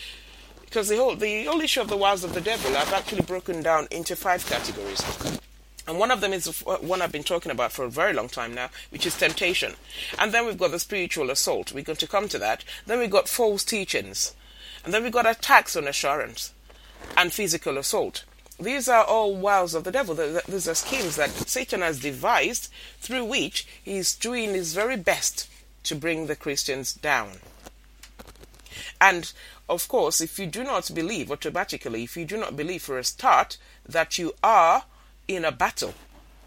because 0.60 0.88
the 0.88 0.96
whole 0.96 1.16
the 1.16 1.44
whole 1.44 1.60
issue 1.60 1.80
of 1.80 1.88
the 1.88 1.96
wiles 1.96 2.22
of 2.22 2.34
the 2.34 2.40
devil 2.40 2.76
I've 2.76 2.92
actually 2.92 3.22
broken 3.22 3.62
down 3.62 3.88
into 3.90 4.14
five 4.14 4.44
categories. 4.46 5.02
And 5.88 5.98
one 5.98 6.10
of 6.10 6.20
them 6.20 6.32
is 6.32 6.46
one 6.62 7.02
I've 7.02 7.10
been 7.10 7.24
talking 7.24 7.50
about 7.50 7.72
for 7.72 7.84
a 7.84 7.90
very 7.90 8.12
long 8.12 8.28
time 8.28 8.54
now, 8.54 8.68
which 8.90 9.06
is 9.06 9.16
temptation. 9.16 9.74
And 10.18 10.30
then 10.30 10.46
we've 10.46 10.58
got 10.58 10.70
the 10.70 10.78
spiritual 10.78 11.30
assault. 11.30 11.72
We're 11.72 11.82
going 11.82 11.96
to 11.96 12.06
come 12.06 12.28
to 12.28 12.38
that. 12.38 12.62
Then 12.86 13.00
we've 13.00 13.10
got 13.10 13.28
false 13.28 13.64
teachings. 13.64 14.34
And 14.84 14.94
then 14.94 15.02
we've 15.02 15.12
got 15.12 15.28
attacks 15.28 15.76
on 15.76 15.86
assurance 15.86 16.52
and 17.16 17.32
physical 17.32 17.78
assault. 17.78 18.24
These 18.58 18.88
are 18.88 19.04
all 19.04 19.36
wiles 19.36 19.74
of 19.74 19.84
the 19.84 19.92
devil. 19.92 20.14
These 20.14 20.68
are 20.68 20.74
schemes 20.74 21.16
that 21.16 21.30
Satan 21.30 21.80
has 21.80 22.00
devised 22.00 22.70
through 22.98 23.24
which 23.24 23.66
he's 23.82 24.14
doing 24.14 24.54
his 24.54 24.74
very 24.74 24.96
best 24.96 25.48
to 25.84 25.94
bring 25.94 26.26
the 26.26 26.36
Christians 26.36 26.92
down. 26.92 27.38
And 29.00 29.32
of 29.68 29.88
course, 29.88 30.20
if 30.20 30.38
you 30.38 30.46
do 30.46 30.62
not 30.62 30.94
believe 30.94 31.30
automatically, 31.30 32.02
if 32.04 32.16
you 32.16 32.24
do 32.24 32.36
not 32.36 32.56
believe 32.56 32.82
for 32.82 32.98
a 32.98 33.04
start 33.04 33.56
that 33.88 34.18
you 34.18 34.34
are 34.42 34.84
in 35.26 35.44
a 35.44 35.52
battle, 35.52 35.94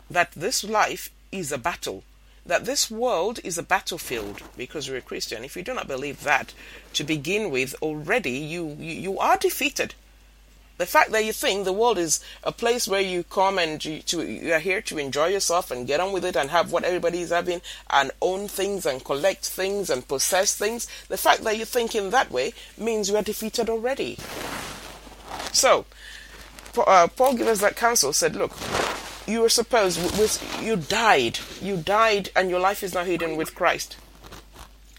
that 0.10 0.32
this 0.34 0.64
life 0.64 1.10
is 1.32 1.52
a 1.52 1.58
battle, 1.58 2.04
that 2.46 2.66
this 2.66 2.92
world 2.92 3.40
is 3.44 3.58
a 3.58 3.64
battlefield 3.64 4.42
because 4.58 4.88
you're 4.88 4.98
a 4.98 5.02
Christian, 5.02 5.44
if 5.44 5.56
you 5.56 5.64
do 5.64 5.74
not 5.74 5.88
believe 5.88 6.24
that 6.24 6.54
to 6.94 7.04
begin 7.04 7.50
with, 7.52 7.76
already 7.82 8.32
you, 8.32 8.76
you, 8.80 8.94
you 8.94 9.20
are 9.20 9.38
defeated. 9.38 9.96
The 10.78 10.86
fact 10.88 11.12
that 11.12 11.24
you 11.24 11.32
think 11.32 11.64
the 11.64 11.72
world 11.72 11.98
is 12.00 12.20
a 12.44 12.52
place 12.52 12.88
where 12.88 13.00
you 13.00 13.24
come 13.24 13.60
and 13.60 13.84
you, 13.86 14.00
to, 14.02 14.24
you 14.24 14.54
are 14.54 14.60
here 14.60 14.82
to 14.82 14.98
enjoy 14.98 15.28
yourself 15.28 15.70
and 15.70 15.88
get 15.88 16.00
on 16.00 16.12
with 16.12 16.26
it 16.26 16.36
and 16.36 16.50
have 16.50 16.72
what 16.72 16.84
everybody 16.84 17.22
is 17.22 17.30
having 17.30 17.62
and 17.90 18.12
own 18.22 18.48
things 18.48 18.86
and 18.86 19.06
collect 19.06 19.46
things 19.46 19.90
and 19.90 20.08
possess 20.08 20.56
things, 20.56 20.88
the 21.08 21.18
fact 21.18 21.44
that 21.44 21.58
you 21.58 21.66
think 21.66 21.94
in 21.96 22.10
that 22.10 22.32
way 22.32 22.54
means 22.78 23.10
you 23.10 23.16
are 23.16 23.22
defeated 23.22 23.70
already. 23.70 24.18
So, 25.54 25.86
uh, 26.76 27.08
Paul 27.08 27.36
gives 27.36 27.50
us 27.50 27.62
that 27.62 27.76
counsel, 27.76 28.12
said, 28.12 28.36
look, 28.36 28.52
you 29.28 29.42
were 29.42 29.50
supposed, 29.50 30.02
with 30.20 30.62
you 30.62 30.76
died, 30.76 31.40
you 31.62 31.78
died 31.78 32.30
and 32.36 32.50
your 32.50 32.60
life 32.60 32.84
is 32.84 32.94
now 32.94 33.04
hidden 33.04 33.36
with 33.36 33.56
Christ. 33.56 33.98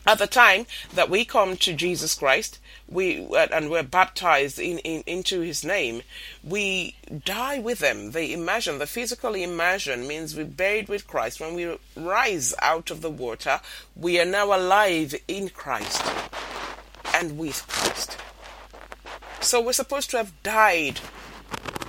At 0.07 0.19
the 0.19 0.27
time 0.27 0.67
that 0.93 1.09
we 1.09 1.25
come 1.25 1.57
to 1.57 1.73
Jesus 1.73 2.15
Christ, 2.15 2.59
we 2.89 3.27
uh, 3.35 3.47
and 3.51 3.71
we're 3.71 3.83
baptized 3.83 4.59
in, 4.59 4.79
in, 4.81 5.03
into 5.07 5.41
his 5.41 5.65
name 5.65 6.03
we 6.43 6.97
die 7.25 7.59
with 7.59 7.83
him. 7.83 8.11
The 8.11 8.33
immersion 8.33 8.79
the 8.79 8.87
physical 8.87 9.35
immersion 9.35 10.07
means 10.07 10.37
we're 10.37 10.45
buried 10.45 10.89
with 10.89 11.07
christ. 11.07 11.41
When 11.41 11.55
we 11.55 11.79
rise 11.97 12.55
out 12.61 12.91
of 12.91 13.01
the 13.01 13.11
water 13.11 13.61
we 13.97 14.21
are 14.21 14.27
now 14.27 14.55
alive 14.55 15.15
in 15.27 15.49
christ 15.49 16.05
and 17.15 17.39
with 17.39 17.67
christ. 17.69 18.19
So 19.41 19.61
we're 19.61 19.73
supposed 19.73 20.11
to 20.11 20.19
have 20.19 20.43
died 20.43 21.01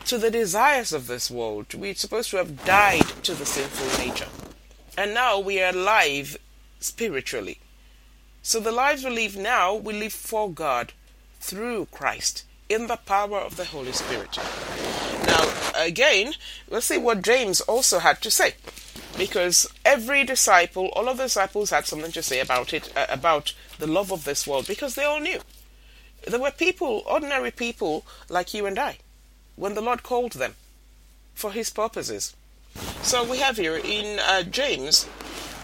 to 0.05 0.17
the 0.17 0.31
desires 0.31 0.93
of 0.93 1.07
this 1.07 1.29
world 1.29 1.73
we're 1.73 1.95
supposed 1.95 2.29
to 2.29 2.37
have 2.37 2.63
died 2.65 3.07
to 3.23 3.33
the 3.33 3.45
sinful 3.45 4.05
nature 4.05 4.29
and 4.97 5.13
now 5.13 5.39
we 5.39 5.61
are 5.61 5.71
alive 5.71 6.37
spiritually 6.79 7.59
so 8.45 8.59
the 8.59 8.71
lives 8.71 9.03
we 9.03 9.09
live 9.09 9.35
now, 9.35 9.73
we 9.73 9.93
live 9.93 10.13
for 10.13 10.51
God 10.51 10.93
through 11.39 11.87
Christ 11.87 12.43
in 12.69 12.85
the 12.85 12.97
power 12.97 13.39
of 13.39 13.55
the 13.55 13.65
Holy 13.65 13.91
Spirit. 13.91 14.37
Now, 15.25 15.51
again, 15.75 16.33
let's 16.69 16.85
see 16.85 16.99
what 16.99 17.23
James 17.23 17.59
also 17.61 17.97
had 17.97 18.21
to 18.21 18.29
say. 18.29 18.53
Because 19.17 19.67
every 19.83 20.23
disciple, 20.25 20.89
all 20.89 21.09
of 21.09 21.17
the 21.17 21.23
disciples 21.23 21.71
had 21.71 21.87
something 21.87 22.11
to 22.11 22.21
say 22.21 22.39
about 22.39 22.71
it, 22.71 22.95
uh, 22.95 23.07
about 23.09 23.55
the 23.79 23.87
love 23.87 24.11
of 24.11 24.25
this 24.25 24.45
world, 24.45 24.67
because 24.67 24.93
they 24.93 25.05
all 25.05 25.19
knew. 25.19 25.39
There 26.27 26.39
were 26.39 26.51
people, 26.51 27.01
ordinary 27.07 27.49
people 27.49 28.05
like 28.29 28.53
you 28.53 28.67
and 28.67 28.77
I, 28.77 28.99
when 29.55 29.73
the 29.73 29.81
Lord 29.81 30.03
called 30.03 30.33
them 30.33 30.55
for 31.33 31.51
his 31.51 31.69
purposes. 31.69 32.35
So 33.01 33.23
we 33.23 33.39
have 33.39 33.57
here 33.57 33.77
in 33.77 34.19
uh, 34.19 34.43
James 34.43 35.07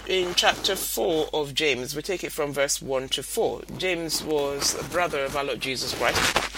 in 0.08 0.34
chapter 0.36 0.76
4 0.76 1.30
of 1.34 1.54
James. 1.54 1.96
We 1.96 2.02
take 2.02 2.24
it 2.24 2.32
from 2.32 2.54
verse 2.54 2.82
1 2.82 3.10
to 3.10 3.24
4. 3.24 3.62
James 3.78 4.24
was 4.24 4.80
a 4.80 4.84
brother 4.86 5.24
of 5.24 5.36
our 5.36 5.44
Lord 5.44 5.60
Jesus 5.60 5.94
Christ. 5.94 6.52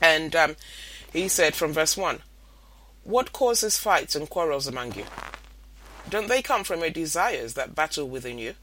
And 0.00 0.34
um, 0.36 0.56
he 1.12 1.28
said 1.28 1.54
from 1.54 1.72
verse 1.72 1.96
1 1.96 2.20
What 3.04 3.32
causes 3.32 3.78
fights 3.78 4.14
and 4.14 4.28
quarrels 4.28 4.66
among 4.66 4.94
you? 4.94 5.04
Don't 6.08 6.28
they 6.28 6.42
come 6.42 6.64
from 6.64 6.80
your 6.80 6.90
desires 6.90 7.54
that 7.54 7.74
battle 7.74 8.08
within 8.08 8.38
you? 8.38 8.54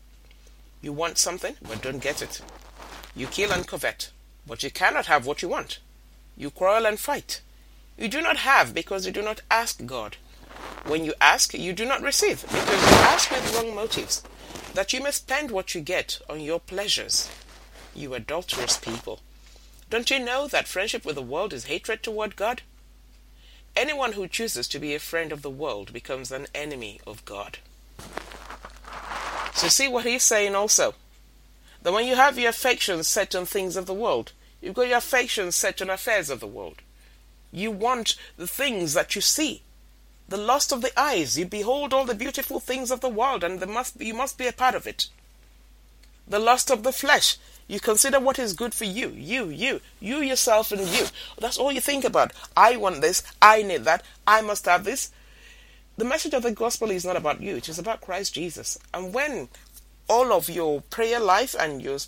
You 0.81 0.93
want 0.93 1.17
something, 1.17 1.55
but 1.67 1.81
don't 1.81 2.01
get 2.01 2.21
it. 2.21 2.41
You 3.15 3.27
kill 3.27 3.51
and 3.51 3.67
covet, 3.67 4.11
but 4.45 4.63
you 4.63 4.71
cannot 4.71 5.05
have 5.05 5.25
what 5.25 5.41
you 5.41 5.49
want. 5.49 5.79
You 6.37 6.49
quarrel 6.49 6.85
and 6.85 6.99
fight. 6.99 7.41
You 7.97 8.07
do 8.09 8.21
not 8.21 8.37
have 8.37 8.73
because 8.73 9.05
you 9.05 9.11
do 9.11 9.21
not 9.21 9.41
ask 9.49 9.85
God. 9.85 10.17
When 10.85 11.05
you 11.05 11.13
ask, 11.21 11.53
you 11.53 11.73
do 11.73 11.85
not 11.85 12.01
receive, 12.01 12.41
because 12.43 12.89
you 12.89 12.97
ask 12.97 13.31
with 13.31 13.55
wrong 13.55 13.73
motives, 13.73 14.21
that 14.73 14.93
you 14.93 15.01
may 15.01 15.11
spend 15.11 15.49
what 15.49 15.73
you 15.73 15.81
get 15.81 16.19
on 16.29 16.41
your 16.41 16.59
pleasures. 16.59 17.29
You 17.95 18.13
adulterous 18.13 18.77
people. 18.77 19.21
Don't 19.89 20.11
you 20.11 20.19
know 20.19 20.47
that 20.47 20.67
friendship 20.67 21.05
with 21.05 21.15
the 21.15 21.21
world 21.21 21.53
is 21.53 21.65
hatred 21.65 22.03
toward 22.03 22.35
God? 22.35 22.61
Anyone 23.75 24.13
who 24.13 24.27
chooses 24.27 24.67
to 24.69 24.79
be 24.79 24.93
a 24.93 24.99
friend 24.99 25.31
of 25.31 25.41
the 25.41 25.49
world 25.49 25.93
becomes 25.93 26.31
an 26.31 26.47
enemy 26.53 26.99
of 27.07 27.23
God. 27.25 27.59
So, 29.53 29.67
see 29.69 29.87
what 29.87 30.05
he's 30.05 30.23
saying 30.23 30.55
also. 30.55 30.95
That 31.81 31.93
when 31.93 32.05
you 32.05 32.15
have 32.15 32.37
your 32.37 32.49
affections 32.49 33.07
set 33.07 33.35
on 33.35 33.45
things 33.45 33.77
of 33.77 33.85
the 33.85 33.93
world, 33.93 34.33
you've 34.61 34.75
got 34.75 34.87
your 34.87 34.97
affections 34.97 35.55
set 35.55 35.81
on 35.81 35.89
affairs 35.89 36.29
of 36.29 36.39
the 36.39 36.47
world. 36.47 36.81
You 37.55 37.71
want 37.71 38.17
the 38.35 38.47
things 38.47 38.93
that 38.95 39.15
you 39.15 39.21
see 39.21 39.61
the 40.27 40.37
lust 40.37 40.71
of 40.71 40.81
the 40.81 40.99
eyes. 40.99 41.37
You 41.37 41.45
behold 41.45 41.93
all 41.93 42.05
the 42.05 42.15
beautiful 42.15 42.59
things 42.59 42.91
of 42.91 43.01
the 43.01 43.09
world, 43.09 43.43
and 43.43 43.65
must, 43.67 44.01
you 44.01 44.13
must 44.13 44.37
be 44.37 44.47
a 44.47 44.53
part 44.53 44.75
of 44.75 44.87
it. 44.87 45.07
The 46.27 46.39
lust 46.39 46.71
of 46.71 46.83
the 46.83 46.91
flesh. 46.91 47.37
You 47.67 47.79
consider 47.79 48.19
what 48.19 48.37
is 48.37 48.53
good 48.53 48.73
for 48.73 48.85
you, 48.85 49.09
you, 49.09 49.49
you, 49.49 49.81
you 49.99 50.17
yourself, 50.17 50.71
and 50.71 50.87
you. 50.87 51.05
That's 51.39 51.57
all 51.57 51.71
you 51.71 51.81
think 51.81 52.03
about. 52.03 52.33
I 52.55 52.75
want 52.75 53.01
this. 53.01 53.23
I 53.41 53.63
need 53.63 53.85
that. 53.85 54.03
I 54.27 54.41
must 54.41 54.65
have 54.65 54.83
this. 54.83 55.11
The 55.97 56.05
message 56.05 56.33
of 56.33 56.43
the 56.43 56.51
gospel 56.51 56.91
is 56.91 57.05
not 57.05 57.15
about 57.15 57.41
you, 57.41 57.55
it 57.55 57.69
is 57.69 57.79
about 57.79 58.01
Christ 58.01 58.33
Jesus. 58.33 58.77
And 58.93 59.13
when 59.13 59.47
all 60.09 60.33
of 60.33 60.49
your 60.49 60.81
prayer 60.81 61.19
life 61.19 61.55
and 61.57 61.81
your 61.81 61.99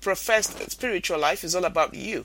professed 0.00 0.70
spiritual 0.70 1.18
life 1.18 1.42
is 1.42 1.54
all 1.54 1.64
about 1.64 1.94
you, 1.94 2.24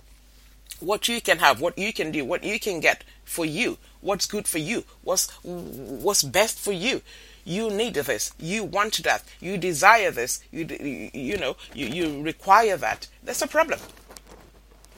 what 0.79 1.07
you 1.07 1.21
can 1.21 1.39
have, 1.39 1.61
what 1.61 1.77
you 1.77 1.93
can 1.93 2.11
do, 2.11 2.25
what 2.25 2.43
you 2.43 2.59
can 2.59 2.79
get 2.79 3.03
for 3.23 3.45
you, 3.45 3.77
what's 4.01 4.25
good 4.25 4.47
for 4.47 4.57
you, 4.57 4.83
what's 5.03 5.29
what's 5.43 6.23
best 6.23 6.59
for 6.59 6.71
you. 6.71 7.01
You 7.43 7.71
need 7.71 7.95
this. 7.95 8.33
You 8.39 8.63
want 8.63 9.03
that. 9.03 9.23
You 9.39 9.57
desire 9.57 10.11
this. 10.11 10.43
You 10.51 10.65
you 11.13 11.37
know 11.37 11.55
you, 11.73 11.87
you 11.87 12.21
require 12.21 12.77
that. 12.77 13.07
That's 13.23 13.41
a 13.41 13.47
problem. 13.47 13.79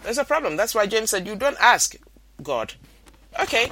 There's 0.04 0.18
a 0.18 0.26
problem. 0.26 0.58
That's 0.58 0.76
why 0.76 0.86
James 0.88 1.12
said 1.12 1.28
you 1.28 1.36
don't 1.36 1.58
ask 1.60 1.96
God. 2.42 2.74
Okay, 3.40 3.72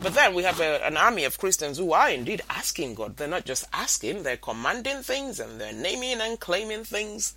but 0.00 0.14
then 0.14 0.34
we 0.34 0.42
have 0.42 0.60
a, 0.60 0.84
an 0.86 0.96
army 0.96 1.24
of 1.24 1.38
Christians 1.38 1.78
who 1.78 1.92
are 1.92 2.10
indeed 2.10 2.42
asking 2.50 2.94
God. 2.94 3.16
They're 3.16 3.28
not 3.28 3.46
just 3.46 3.64
asking; 3.72 4.22
they're 4.22 4.36
commanding 4.36 5.02
things 5.02 5.40
and 5.40 5.60
they're 5.60 5.72
naming 5.72 6.20
and 6.20 6.38
claiming 6.38 6.84
things. 6.84 7.34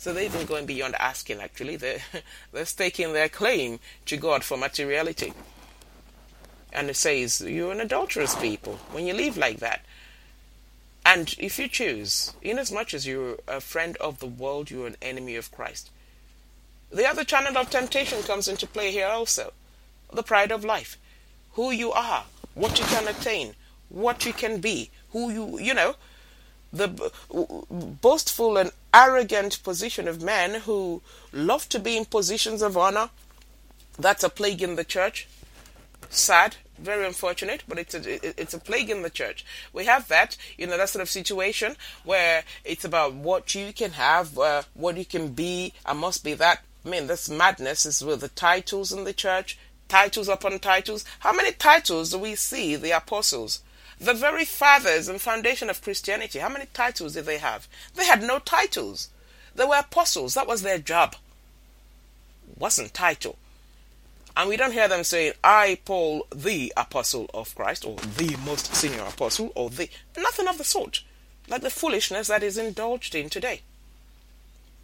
So 0.00 0.14
they're 0.14 0.24
even 0.24 0.46
going 0.46 0.64
beyond 0.64 0.94
asking. 0.98 1.40
Actually, 1.40 1.76
they're 1.76 2.00
they're 2.52 2.64
staking 2.64 3.12
their 3.12 3.28
claim 3.28 3.80
to 4.06 4.16
God 4.16 4.42
for 4.42 4.56
materiality. 4.56 5.34
And 6.72 6.88
it 6.88 6.96
says, 6.96 7.42
You're 7.42 7.72
an 7.72 7.82
adulterous 7.82 8.34
people 8.34 8.78
when 8.92 9.06
you 9.06 9.12
live 9.12 9.36
like 9.36 9.58
that. 9.58 9.84
And 11.04 11.34
if 11.38 11.58
you 11.58 11.68
choose, 11.68 12.32
inasmuch 12.40 12.94
as 12.94 13.06
you're 13.06 13.40
a 13.46 13.60
friend 13.60 13.98
of 13.98 14.20
the 14.20 14.26
world, 14.26 14.70
you're 14.70 14.86
an 14.86 14.96
enemy 15.02 15.36
of 15.36 15.52
Christ. 15.52 15.90
The 16.90 17.06
other 17.06 17.22
channel 17.22 17.58
of 17.58 17.68
temptation 17.68 18.22
comes 18.22 18.48
into 18.48 18.66
play 18.66 18.92
here 18.92 19.06
also 19.06 19.52
the 20.10 20.22
pride 20.22 20.50
of 20.50 20.64
life. 20.64 20.96
Who 21.52 21.72
you 21.72 21.92
are, 21.92 22.24
what 22.54 22.78
you 22.78 22.86
can 22.86 23.06
attain, 23.06 23.54
what 23.90 24.24
you 24.24 24.32
can 24.32 24.62
be, 24.62 24.90
who 25.10 25.30
you, 25.30 25.58
you 25.58 25.74
know, 25.74 25.96
the 26.72 26.88
boastful 27.70 28.56
and 28.56 28.72
arrogant 28.92 29.62
position 29.62 30.08
of 30.08 30.22
men 30.22 30.60
who 30.62 31.02
love 31.32 31.68
to 31.68 31.78
be 31.78 31.96
in 31.96 32.04
positions 32.04 32.62
of 32.62 32.76
honor. 32.76 33.10
That's 33.98 34.24
a 34.24 34.28
plague 34.28 34.62
in 34.62 34.76
the 34.76 34.84
church. 34.84 35.28
Sad, 36.08 36.56
very 36.78 37.06
unfortunate, 37.06 37.62
but 37.68 37.78
it's 37.78 37.94
a 37.94 38.40
it's 38.40 38.54
a 38.54 38.58
plague 38.58 38.90
in 38.90 39.02
the 39.02 39.10
church. 39.10 39.44
We 39.72 39.84
have 39.84 40.08
that, 40.08 40.36
you 40.56 40.66
know, 40.66 40.76
that 40.76 40.88
sort 40.88 41.02
of 41.02 41.08
situation 41.08 41.76
where 42.04 42.42
it's 42.64 42.84
about 42.84 43.14
what 43.14 43.54
you 43.54 43.72
can 43.72 43.92
have, 43.92 44.38
uh, 44.38 44.62
what 44.74 44.96
you 44.96 45.04
can 45.04 45.32
be. 45.32 45.72
I 45.84 45.92
must 45.92 46.24
be 46.24 46.34
that. 46.34 46.64
I 46.84 46.88
mean, 46.88 47.06
this 47.06 47.28
madness 47.28 47.84
is 47.84 48.02
with 48.02 48.22
the 48.22 48.28
titles 48.28 48.92
in 48.92 49.04
the 49.04 49.12
church, 49.12 49.58
titles 49.88 50.28
upon 50.28 50.58
titles. 50.58 51.04
How 51.20 51.32
many 51.32 51.52
titles 51.52 52.10
do 52.10 52.18
we 52.18 52.34
see 52.34 52.74
the 52.76 52.92
apostles? 52.92 53.62
The 54.00 54.14
very 54.14 54.46
fathers 54.46 55.08
and 55.08 55.20
foundation 55.20 55.68
of 55.68 55.82
Christianity, 55.82 56.38
how 56.38 56.48
many 56.48 56.64
titles 56.72 57.12
did 57.12 57.26
they 57.26 57.38
have? 57.38 57.68
They 57.94 58.06
had 58.06 58.22
no 58.22 58.38
titles. 58.38 59.10
They 59.54 59.64
were 59.64 59.76
apostles. 59.76 60.34
That 60.34 60.46
was 60.46 60.62
their 60.62 60.78
job. 60.78 61.16
Wasn't 62.56 62.94
title. 62.94 63.36
And 64.36 64.48
we 64.48 64.56
don't 64.56 64.72
hear 64.72 64.88
them 64.88 65.04
saying, 65.04 65.34
I, 65.44 65.80
Paul, 65.84 66.26
the 66.34 66.72
apostle 66.76 67.28
of 67.34 67.54
Christ, 67.54 67.84
or 67.84 67.96
the 67.96 68.36
most 68.44 68.74
senior 68.74 69.02
apostle, 69.02 69.52
or 69.54 69.68
the. 69.68 69.90
Nothing 70.16 70.48
of 70.48 70.56
the 70.56 70.64
sort. 70.64 71.02
Like 71.48 71.62
the 71.62 71.68
foolishness 71.68 72.28
that 72.28 72.42
is 72.42 72.56
indulged 72.56 73.14
in 73.14 73.28
today. 73.28 73.60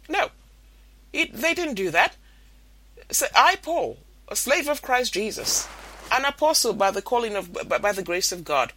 No. 0.07 0.29
It, 1.11 1.33
they 1.33 1.53
didn't 1.53 1.75
do 1.75 1.89
that. 1.89 2.15
Say, 3.09 3.27
I, 3.35 3.55
Paul, 3.55 3.97
a 4.27 4.35
slave 4.35 4.67
of 4.67 4.81
Christ 4.81 5.13
Jesus, 5.13 5.67
an 6.11 6.25
apostle 6.25 6.73
by 6.73 6.91
the 6.91 7.01
calling 7.01 7.35
of 7.35 7.51
by 7.67 7.91
the 7.93 8.03
grace 8.03 8.31
of 8.31 8.43
God, 8.43 8.73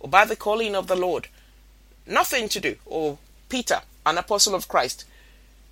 or 0.00 0.08
by 0.08 0.24
the 0.24 0.36
calling 0.36 0.74
of 0.74 0.86
the 0.86 0.96
Lord. 0.96 1.28
Nothing 2.06 2.48
to 2.50 2.60
do. 2.60 2.76
Or 2.86 3.18
Peter, 3.48 3.82
an 4.06 4.18
apostle 4.18 4.54
of 4.54 4.68
Christ. 4.68 5.04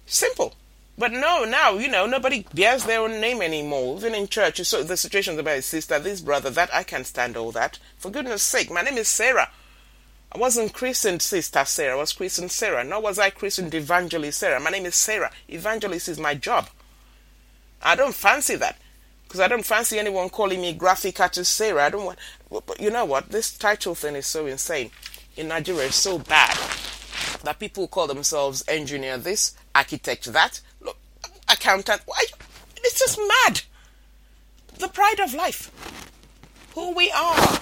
Simple. 0.06 0.54
But 0.98 1.12
no, 1.12 1.44
now, 1.44 1.74
you 1.74 1.88
know, 1.88 2.06
nobody 2.06 2.46
bears 2.54 2.84
their 2.84 3.00
own 3.00 3.20
name 3.20 3.42
anymore. 3.42 3.98
Even 3.98 4.14
in 4.14 4.28
church, 4.28 4.60
so 4.62 4.82
the 4.82 4.96
situations 4.96 5.38
about 5.38 5.56
his 5.56 5.66
sister, 5.66 5.98
this 5.98 6.22
brother, 6.22 6.48
that, 6.50 6.74
I 6.74 6.84
can't 6.84 7.06
stand 7.06 7.36
all 7.36 7.52
that. 7.52 7.78
For 7.98 8.10
goodness 8.10 8.42
sake, 8.42 8.70
my 8.70 8.80
name 8.80 8.96
is 8.96 9.08
Sarah. 9.08 9.50
I 10.32 10.38
wasn't 10.38 10.72
christened 10.72 11.22
Sister 11.22 11.64
Sarah, 11.64 11.96
I 11.96 12.00
was 12.00 12.12
christened 12.12 12.50
Sarah. 12.50 12.84
Nor 12.84 13.00
was 13.00 13.18
I 13.18 13.30
christened 13.30 13.74
Evangelist 13.74 14.38
Sarah. 14.38 14.60
My 14.60 14.70
name 14.70 14.86
is 14.86 14.94
Sarah. 14.94 15.30
Evangelist 15.48 16.08
is 16.08 16.18
my 16.18 16.34
job. 16.34 16.68
I 17.82 17.94
don't 17.94 18.14
fancy 18.14 18.56
that. 18.56 18.78
Because 19.24 19.40
I 19.40 19.48
don't 19.48 19.66
fancy 19.66 19.98
anyone 19.98 20.28
calling 20.28 20.60
me 20.60 20.72
graphic 20.72 21.20
artist 21.20 21.54
Sarah. 21.54 21.84
I 21.84 21.90
don't 21.90 22.04
want. 22.04 22.18
But 22.50 22.80
you 22.80 22.90
know 22.90 23.04
what? 23.04 23.30
This 23.30 23.56
title 23.56 23.94
thing 23.94 24.14
is 24.16 24.26
so 24.26 24.46
insane. 24.46 24.90
In 25.36 25.48
Nigeria, 25.48 25.86
it's 25.86 25.96
so 25.96 26.18
bad 26.18 26.56
that 27.42 27.58
people 27.58 27.88
call 27.88 28.06
themselves 28.06 28.64
engineer 28.68 29.18
this, 29.18 29.54
architect 29.74 30.32
that, 30.32 30.60
look, 30.80 30.96
accountant. 31.48 32.02
Why? 32.06 32.24
It's 32.78 32.98
just 32.98 33.18
mad. 33.18 33.62
The 34.78 34.88
pride 34.88 35.20
of 35.20 35.34
life. 35.34 35.70
Who 36.74 36.94
we 36.94 37.10
are. 37.10 37.58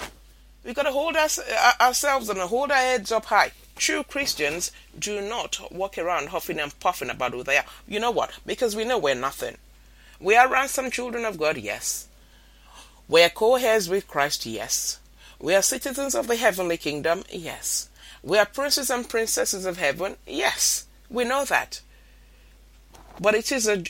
We've 0.63 0.75
got 0.75 0.83
to 0.83 0.91
hold 0.91 1.15
us, 1.15 1.39
uh, 1.39 1.71
ourselves 1.79 2.29
and 2.29 2.39
hold 2.39 2.71
our 2.71 2.77
heads 2.77 3.11
up 3.11 3.25
high. 3.25 3.51
True 3.75 4.03
Christians 4.03 4.71
do 4.97 5.21
not 5.21 5.59
walk 5.71 5.97
around 5.97 6.29
huffing 6.29 6.59
and 6.59 6.77
puffing 6.79 7.09
about 7.09 7.33
who 7.33 7.43
they 7.43 7.57
are. 7.57 7.65
You 7.87 7.99
know 7.99 8.11
what? 8.11 8.31
Because 8.45 8.75
we 8.75 8.85
know 8.85 8.97
we're 8.97 9.15
nothing. 9.15 9.57
We 10.19 10.35
are 10.35 10.49
ransomed 10.49 10.93
children 10.93 11.25
of 11.25 11.37
God, 11.37 11.57
yes. 11.57 12.07
We 13.07 13.23
are 13.23 13.29
co 13.29 13.55
heirs 13.55 13.89
with 13.89 14.07
Christ, 14.07 14.45
yes. 14.45 14.99
We 15.39 15.53
are 15.53 15.61
citizens 15.61 16.15
of 16.15 16.27
the 16.27 16.35
heavenly 16.35 16.77
kingdom, 16.77 17.23
yes. 17.29 17.89
We 18.23 18.37
are 18.37 18.45
princes 18.45 18.89
and 18.89 19.07
princesses 19.07 19.65
of 19.65 19.77
heaven, 19.77 20.15
yes. 20.25 20.85
We 21.09 21.23
know 21.23 21.45
that. 21.45 21.81
But 23.19 23.35
it 23.35 23.51
is 23.51 23.67
a, 23.67 23.83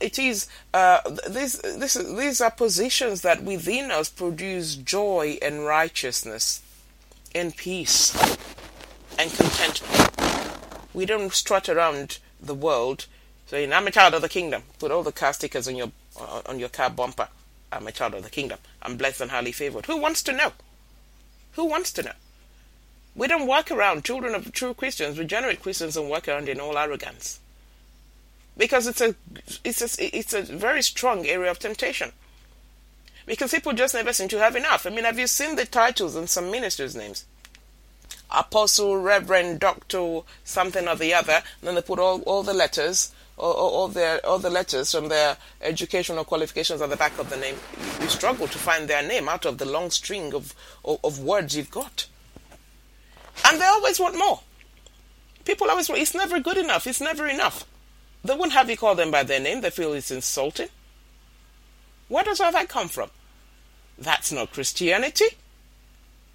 it 0.00 0.18
is 0.18 0.48
uh, 0.72 1.00
these 1.28 1.58
this 1.58 1.94
these 1.94 2.40
are 2.40 2.50
positions 2.50 3.20
that 3.22 3.42
within 3.42 3.90
us 3.90 4.08
produce 4.08 4.74
joy 4.74 5.38
and 5.42 5.66
righteousness, 5.66 6.62
and 7.34 7.54
peace, 7.54 8.14
and 9.18 9.30
contentment. 9.30 10.56
We 10.94 11.04
don't 11.04 11.32
strut 11.32 11.68
around 11.68 12.18
the 12.40 12.54
world 12.54 13.06
saying, 13.46 13.72
I'm 13.72 13.86
a 13.86 13.90
child 13.90 14.14
of 14.14 14.22
the 14.22 14.28
kingdom. 14.28 14.62
Put 14.78 14.92
all 14.92 15.02
the 15.02 15.12
car 15.12 15.32
stickers 15.32 15.68
on 15.68 15.76
your 15.76 15.90
on 16.46 16.58
your 16.58 16.68
car 16.68 16.88
bumper. 16.88 17.28
I'm 17.72 17.86
a 17.86 17.92
child 17.92 18.14
of 18.14 18.22
the 18.22 18.30
kingdom. 18.30 18.58
I'm 18.82 18.96
blessed 18.96 19.20
and 19.20 19.30
highly 19.30 19.52
favored. 19.52 19.86
Who 19.86 19.96
wants 19.96 20.22
to 20.24 20.32
know? 20.32 20.52
Who 21.52 21.66
wants 21.66 21.92
to 21.94 22.02
know? 22.02 22.12
We 23.14 23.26
don't 23.26 23.46
walk 23.46 23.70
around, 23.70 24.04
children 24.04 24.34
of 24.34 24.52
true 24.52 24.74
Christians, 24.74 25.18
regenerate 25.18 25.62
Christians, 25.62 25.96
and 25.96 26.08
walk 26.08 26.28
around 26.28 26.48
in 26.48 26.60
all 26.60 26.78
arrogance. 26.78 27.40
Because 28.56 28.86
it's 28.86 29.00
a, 29.00 29.14
it's 29.64 29.98
a, 29.98 30.16
it's 30.16 30.32
a 30.32 30.42
very 30.42 30.82
strong 30.82 31.26
area 31.26 31.50
of 31.50 31.58
temptation. 31.58 32.12
Because 33.26 33.52
people 33.52 33.72
just 33.72 33.94
never 33.94 34.12
seem 34.12 34.28
to 34.28 34.38
have 34.38 34.56
enough. 34.56 34.86
I 34.86 34.90
mean, 34.90 35.04
have 35.04 35.18
you 35.18 35.26
seen 35.26 35.56
the 35.56 35.66
titles 35.66 36.16
and 36.16 36.28
some 36.28 36.50
ministers' 36.50 36.96
names? 36.96 37.24
Apostle, 38.30 38.96
Reverend, 38.96 39.60
Doctor, 39.60 40.20
something 40.44 40.88
or 40.88 40.96
the 40.96 41.14
other. 41.14 41.42
And 41.60 41.68
then 41.68 41.74
they 41.74 41.82
put 41.82 41.98
all, 41.98 42.22
all 42.22 42.42
the 42.42 42.54
letters 42.54 43.12
all, 43.40 43.70
all, 43.70 43.88
their 43.88 44.24
all 44.26 44.38
the 44.38 44.50
letters 44.50 44.92
from 44.92 45.08
their 45.08 45.36
educational 45.62 46.24
qualifications 46.24 46.80
at 46.80 46.90
the 46.90 46.96
back 46.96 47.18
of 47.18 47.30
the 47.30 47.36
name. 47.36 47.56
You 48.00 48.08
struggle 48.08 48.46
to 48.48 48.58
find 48.58 48.88
their 48.88 49.02
name 49.02 49.28
out 49.28 49.44
of 49.44 49.58
the 49.58 49.64
long 49.64 49.90
string 49.90 50.34
of, 50.34 50.54
of, 50.84 50.98
of 51.02 51.20
words 51.20 51.56
you've 51.56 51.70
got. 51.70 52.06
And 53.46 53.60
they 53.60 53.66
always 53.66 53.98
want 53.98 54.18
more. 54.18 54.40
People 55.44 55.70
always 55.70 55.88
want, 55.88 56.00
it's 56.00 56.14
never 56.14 56.40
good 56.40 56.58
enough, 56.58 56.86
it's 56.86 57.00
never 57.00 57.26
enough. 57.26 57.66
They 58.22 58.34
won't 58.34 58.52
have 58.52 58.68
you 58.68 58.76
call 58.76 58.94
them 58.94 59.10
by 59.10 59.22
their 59.22 59.40
name, 59.40 59.62
they 59.62 59.70
feel 59.70 59.94
it's 59.94 60.10
insulting. 60.10 60.68
Where 62.08 62.24
does 62.24 62.40
all 62.40 62.52
that 62.52 62.68
come 62.68 62.88
from? 62.88 63.10
That's 63.98 64.32
not 64.32 64.52
Christianity. 64.52 65.26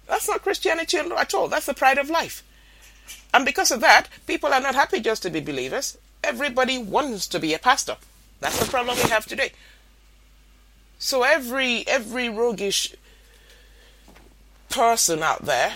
That's 0.06 0.28
not 0.28 0.42
Christianity 0.42 0.98
at 0.98 1.34
all. 1.34 1.48
That's 1.48 1.66
the 1.66 1.74
pride 1.74 1.98
of 1.98 2.10
life. 2.10 2.42
And 3.34 3.44
because 3.44 3.70
of 3.70 3.80
that, 3.80 4.08
people 4.26 4.52
are 4.52 4.60
not 4.60 4.74
happy 4.74 5.00
just 5.00 5.22
to 5.22 5.30
be 5.30 5.40
believers. 5.40 5.98
Everybody 6.26 6.76
wants 6.76 7.28
to 7.28 7.38
be 7.38 7.54
a 7.54 7.58
pastor. 7.58 7.96
That's 8.40 8.58
the 8.58 8.68
problem 8.68 8.96
we 8.96 9.08
have 9.10 9.26
today. 9.26 9.52
So 10.98 11.22
every 11.22 11.86
every 11.86 12.28
roguish 12.28 12.94
person 14.68 15.22
out 15.22 15.44
there, 15.44 15.74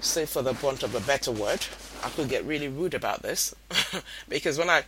say 0.00 0.24
for 0.24 0.40
the 0.40 0.54
want 0.54 0.82
of 0.82 0.94
a 0.94 1.00
better 1.00 1.30
word, 1.30 1.66
I 2.02 2.08
could 2.08 2.30
get 2.30 2.46
really 2.46 2.68
rude 2.68 2.94
about 2.94 3.22
this 3.22 3.54
because 4.28 4.56
when 4.56 4.70
I 4.70 4.84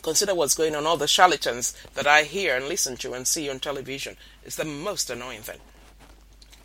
consider 0.00 0.34
what's 0.34 0.54
going 0.54 0.74
on, 0.74 0.86
all 0.86 0.96
the 0.96 1.06
charlatans 1.06 1.74
that 1.92 2.06
I 2.06 2.22
hear 2.22 2.56
and 2.56 2.68
listen 2.68 2.96
to 2.98 3.12
and 3.12 3.26
see 3.26 3.50
on 3.50 3.60
television, 3.60 4.16
it's 4.44 4.56
the 4.56 4.64
most 4.64 5.10
annoying 5.10 5.42
thing. 5.42 5.60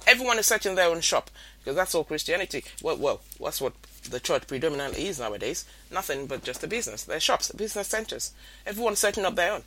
Everyone 0.07 0.39
is 0.39 0.45
setting 0.45 0.75
their 0.75 0.89
own 0.89 1.01
shop 1.01 1.29
because 1.67 1.75
that's 1.75 1.95
all 1.95 2.05
Christianity. 2.05 2.63
Well, 2.81 2.95
well, 2.95 3.19
that's 3.43 3.59
what 3.59 3.73
the 4.09 4.21
church 4.21 4.47
predominantly 4.47 5.05
is 5.09 5.19
nowadays. 5.19 5.65
Nothing 5.91 6.25
but 6.25 6.41
just 6.41 6.63
a 6.63 6.67
business. 6.67 7.03
They're 7.03 7.19
shops, 7.19 7.51
business 7.51 7.89
centers. 7.89 8.31
Everyone's 8.65 8.99
setting 8.99 9.25
up 9.25 9.35
their 9.35 9.51
own. 9.51 9.63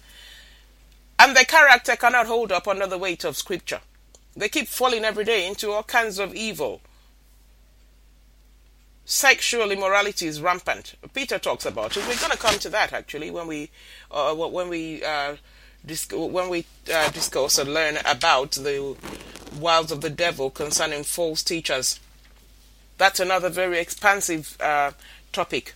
And 1.19 1.37
their 1.37 1.45
character 1.45 1.97
cannot 1.97 2.27
hold 2.27 2.53
up 2.53 2.67
under 2.67 2.87
the 2.87 2.97
weight 2.97 3.23
of 3.25 3.37
scripture. 3.37 3.81
They 4.35 4.49
keep 4.49 4.67
falling 4.67 5.05
every 5.05 5.25
day 5.25 5.47
into 5.47 5.73
all 5.73 5.83
kinds 5.83 6.19
of 6.19 6.35
evil. 6.35 6.81
Sexual 9.05 9.71
immorality 9.71 10.27
is 10.27 10.41
rampant. 10.41 10.95
Peter 11.13 11.39
talks 11.39 11.67
about 11.67 11.99
it. 11.99 12.09
We're 12.09 12.17
going 12.17 12.33
to 12.33 12.39
come 12.39 12.59
to 12.61 12.71
that 12.71 12.95
actually 12.95 13.31
when 13.31 13.47
we 13.47 13.69
uh, 14.11 14.35
when 14.35 14.71
we 14.71 15.05
uh, 15.05 15.37
when 16.13 16.49
we 16.49 16.65
uh, 16.91 17.11
discuss 17.11 17.59
and 17.59 17.75
learn 17.75 17.99
about 18.07 18.53
the 18.53 18.97
wiles 19.59 19.91
of 19.91 20.01
the 20.01 20.11
devil 20.11 20.51
concerning 20.51 21.05
false 21.05 21.43
teachers 21.43 22.01
that's 23.01 23.19
another 23.19 23.49
very 23.49 23.79
expansive 23.79 24.61
uh, 24.61 24.91
topic. 25.33 25.75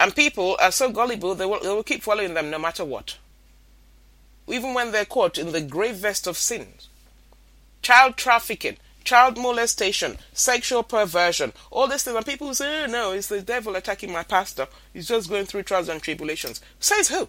And 0.00 0.16
people 0.16 0.56
are 0.62 0.72
so 0.72 0.90
gullible, 0.90 1.34
they 1.34 1.44
will, 1.44 1.60
they 1.60 1.68
will 1.68 1.82
keep 1.82 2.02
following 2.02 2.32
them 2.32 2.48
no 2.48 2.58
matter 2.58 2.86
what. 2.86 3.18
Even 4.48 4.72
when 4.72 4.92
they're 4.92 5.04
caught 5.04 5.36
in 5.36 5.52
the 5.52 5.60
gravest 5.60 6.26
of 6.26 6.38
sins. 6.38 6.88
Child 7.82 8.16
trafficking, 8.16 8.78
child 9.04 9.36
molestation, 9.36 10.16
sexual 10.32 10.82
perversion, 10.82 11.52
all 11.70 11.86
these 11.86 12.02
things. 12.02 12.16
And 12.16 12.24
people 12.24 12.54
say, 12.54 12.84
oh, 12.84 12.86
no, 12.86 13.12
it's 13.12 13.26
the 13.26 13.42
devil 13.42 13.76
attacking 13.76 14.10
my 14.10 14.22
pastor. 14.22 14.68
He's 14.94 15.08
just 15.08 15.28
going 15.28 15.44
through 15.44 15.64
trials 15.64 15.90
and 15.90 16.00
tribulations. 16.00 16.62
Says 16.80 17.08
who? 17.08 17.28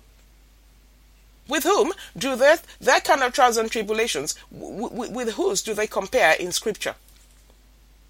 With 1.49 1.63
whom 1.63 1.91
do 2.15 2.35
that, 2.38 2.62
that 2.79 3.03
kind 3.03 3.23
of 3.23 3.33
trials 3.33 3.57
and 3.57 3.69
tribulations, 3.69 4.35
with 4.51 5.33
whose 5.33 5.63
do 5.63 5.73
they 5.73 5.88
compare 5.88 6.33
in 6.33 6.51
Scripture? 6.51 6.95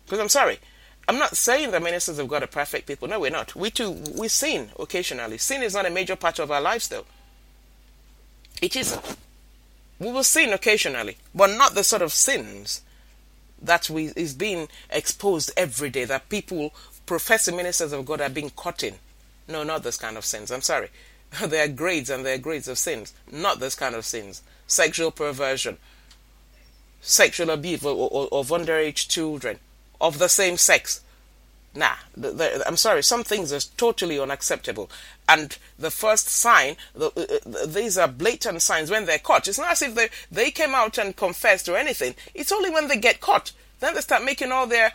Because 0.06 0.20
I'm 0.20 0.30
sorry, 0.30 0.60
I'm 1.08 1.18
not 1.18 1.38
saying 1.38 1.72
the 1.72 1.80
ministers 1.80 2.20
of 2.20 2.28
God 2.28 2.44
are 2.44 2.48
perfect 2.48 2.86
people. 2.86 3.08
No, 3.08 3.20
we're 3.20 3.32
not. 3.32 3.56
We 3.56 3.72
too, 3.72 3.92
we 4.16 4.28
sin 4.28 4.70
occasionally. 4.78 5.38
Sin 5.38 5.64
is 5.64 5.74
not 5.74 5.86
a 5.86 5.90
major 5.90 6.16
part 6.16 6.38
of 6.38 6.52
our 6.52 6.62
lives, 6.62 6.90
though. 6.90 7.06
It 8.62 8.76
isn't. 8.76 9.16
We 10.00 10.12
will 10.12 10.24
sin 10.24 10.52
occasionally, 10.52 11.18
but 11.34 11.58
not 11.58 11.76
the 11.76 11.84
sort 11.84 12.02
of 12.02 12.12
sins 12.12 12.82
that 13.62 13.90
we 13.90 14.08
is 14.16 14.34
being 14.34 14.68
exposed 14.90 15.52
every 15.56 15.90
day. 15.90 16.04
That 16.06 16.30
people, 16.30 16.74
professing 17.06 17.56
ministers 17.56 17.94
of 17.94 18.06
God, 18.06 18.20
are 18.20 18.30
being 18.30 18.50
caught 18.50 18.84
in. 18.84 18.96
No, 19.48 19.64
not 19.64 19.84
this 19.84 19.98
kind 19.98 20.18
of 20.18 20.26
sins. 20.26 20.52
I'm 20.52 20.62
sorry. 20.62 20.90
there 21.46 21.66
are 21.66 21.68
grades 21.68 22.10
and 22.10 22.26
there 22.26 22.36
are 22.36 22.40
grades 22.40 22.68
of 22.68 22.78
sins. 22.78 23.14
Not 23.32 23.60
this 23.60 23.76
kind 23.76 23.96
of 23.96 24.06
sins. 24.06 24.42
Sexual 24.68 25.12
perversion, 25.12 25.78
sexual 27.02 27.50
abuse 27.50 27.84
of, 27.86 28.50
underage 28.50 29.08
children 29.08 29.60
of 30.00 30.20
the 30.20 30.30
same 30.30 30.58
sex. 30.58 31.02
Nah, 31.76 31.96
the, 32.16 32.32
the, 32.32 32.68
I'm 32.68 32.78
sorry, 32.78 33.04
some 33.04 33.24
things 33.24 33.54
are 33.54 33.60
totally 33.78 34.20
unacceptable. 34.20 34.90
And 35.28 35.58
the 35.78 35.92
first 35.92 36.28
sign, 36.28 36.78
the, 36.96 37.08
uh, 37.08 37.66
these 37.66 37.98
are 37.98 38.08
blatant 38.08 38.62
signs 38.62 38.90
when 38.90 39.06
they're 39.06 39.20
caught. 39.20 39.48
It's 39.48 39.60
not 39.60 39.72
as 39.72 39.82
if 39.82 39.96
they, 39.96 40.10
they 40.32 40.52
came 40.52 40.74
out 40.74 40.98
and 40.98 41.16
confessed 41.16 41.70
or 41.70 41.78
anything. 41.78 42.16
It's 42.34 42.52
only 42.52 42.70
when 42.70 42.88
they 42.88 42.98
get 42.98 43.22
caught. 43.22 43.52
Then 43.80 43.94
they 43.96 44.02
start 44.02 44.24
making 44.24 44.52
all 44.52 44.68
their 44.68 44.94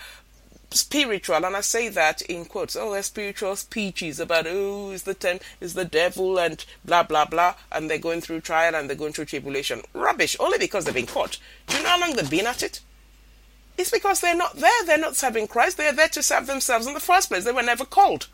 spiritual, 0.70 1.44
and 1.44 1.56
I 1.56 1.60
say 1.60 1.88
that 1.88 2.22
in 2.22 2.44
quotes, 2.44 2.76
oh, 2.76 2.92
their 2.92 3.02
spiritual 3.02 3.56
speeches 3.56 4.20
about, 4.20 4.46
oh, 4.48 4.90
is 4.90 5.04
the 5.04 5.14
ten, 5.14 5.40
is 5.60 5.74
the 5.74 5.84
devil, 5.84 6.38
and 6.38 6.64
blah, 6.84 7.02
blah, 7.02 7.24
blah, 7.24 7.54
and 7.70 7.88
they're 7.88 7.98
going 7.98 8.20
through 8.20 8.40
trial 8.40 8.74
and 8.74 8.88
they're 8.88 8.96
going 8.96 9.12
through 9.12 9.26
tribulation. 9.26 9.82
Rubbish, 9.92 10.36
only 10.40 10.58
because 10.58 10.84
they've 10.84 10.94
been 10.94 11.06
caught. 11.06 11.38
Do 11.66 11.76
you 11.76 11.82
know 11.82 11.90
how 11.90 12.00
long 12.00 12.16
they've 12.16 12.30
been 12.30 12.46
at 12.46 12.62
it? 12.62 12.80
It's 13.76 13.90
because 13.90 14.20
they're 14.20 14.36
not 14.36 14.54
there. 14.56 14.84
They're 14.86 14.98
not 14.98 15.16
serving 15.16 15.48
Christ. 15.48 15.76
They're 15.76 15.92
there 15.92 16.08
to 16.08 16.22
serve 16.22 16.46
themselves 16.46 16.86
in 16.86 16.94
the 16.94 17.00
first 17.00 17.28
place. 17.28 17.44
They 17.44 17.52
were 17.52 17.62
never 17.62 17.84
called. 17.84 18.28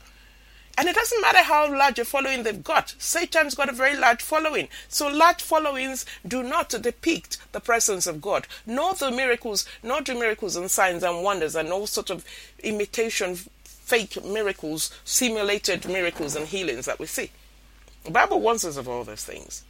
And 0.81 0.89
it 0.89 0.95
doesn't 0.95 1.21
matter 1.21 1.43
how 1.43 1.71
large 1.71 1.99
a 1.99 2.07
following 2.07 2.43
they've 2.43 2.65
got. 2.65 2.95
Satan's 2.97 3.55
got 3.55 3.69
a 3.69 3.73
very 3.73 3.95
large 3.99 4.23
following. 4.23 4.71
So 4.89 5.09
large 5.09 5.43
followings 5.43 6.07
do 6.27 6.43
not 6.43 6.71
depict 6.71 7.37
the 7.53 7.61
presence 7.61 8.07
of 8.07 8.23
God, 8.23 8.47
nor 8.65 8.95
the 8.95 9.11
miracles, 9.11 9.67
nor 9.83 10.01
the 10.01 10.15
miracles 10.15 10.57
and 10.57 10.71
signs 10.71 11.03
and 11.03 11.23
wonders 11.23 11.55
and 11.55 11.71
all 11.71 11.87
sort 11.87 12.09
of 12.09 12.25
imitation 12.61 13.37
fake 13.67 14.25
miracles, 14.25 14.91
simulated 15.05 15.87
miracles 15.87 16.35
and 16.35 16.47
healings 16.47 16.87
that 16.87 16.99
we 16.99 17.05
see. 17.05 17.31
The 18.05 18.11
Bible 18.11 18.41
warns 18.41 18.65
us 18.65 18.79
of 18.79 18.89
all 18.89 19.05
those 19.05 19.23
things. 19.23 19.65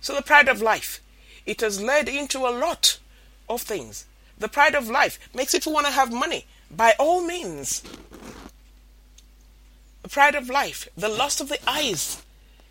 So 0.00 0.14
the 0.14 0.22
pride 0.22 0.46
of 0.46 0.62
life, 0.62 1.00
it 1.44 1.60
has 1.60 1.82
led 1.82 2.08
into 2.08 2.46
a 2.46 2.54
lot 2.56 3.00
of 3.48 3.62
things. 3.62 4.06
The 4.38 4.46
pride 4.46 4.76
of 4.76 4.88
life 4.88 5.18
makes 5.34 5.56
people 5.56 5.72
want 5.72 5.86
to 5.86 5.92
have 5.92 6.12
money 6.12 6.46
by 6.70 6.94
all 7.00 7.20
means. 7.26 7.82
Pride 10.08 10.34
of 10.34 10.48
life, 10.48 10.88
the 10.96 11.08
lust 11.08 11.40
of 11.40 11.48
the 11.48 11.58
eyes. 11.68 12.22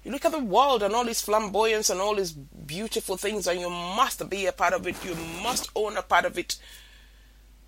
You 0.04 0.12
look 0.12 0.26
at 0.26 0.32
the 0.32 0.40
world 0.40 0.84
and 0.84 0.94
all 0.94 1.06
this 1.06 1.22
flamboyance 1.22 1.90
and 1.90 2.00
all 2.00 2.16
these 2.16 2.32
beautiful 2.32 3.18
things, 3.18 3.48
and 3.48 3.60
you 3.60 3.70
must 3.70 4.30
be 4.30 4.46
a 4.46 4.52
part 4.52 4.74
of 4.74 4.86
it. 4.88 5.04
You 5.04 5.16
must 5.44 5.70
own 5.76 5.98
a 5.98 6.02
part 6.02 6.26
of 6.26 6.38
it. 6.38 6.58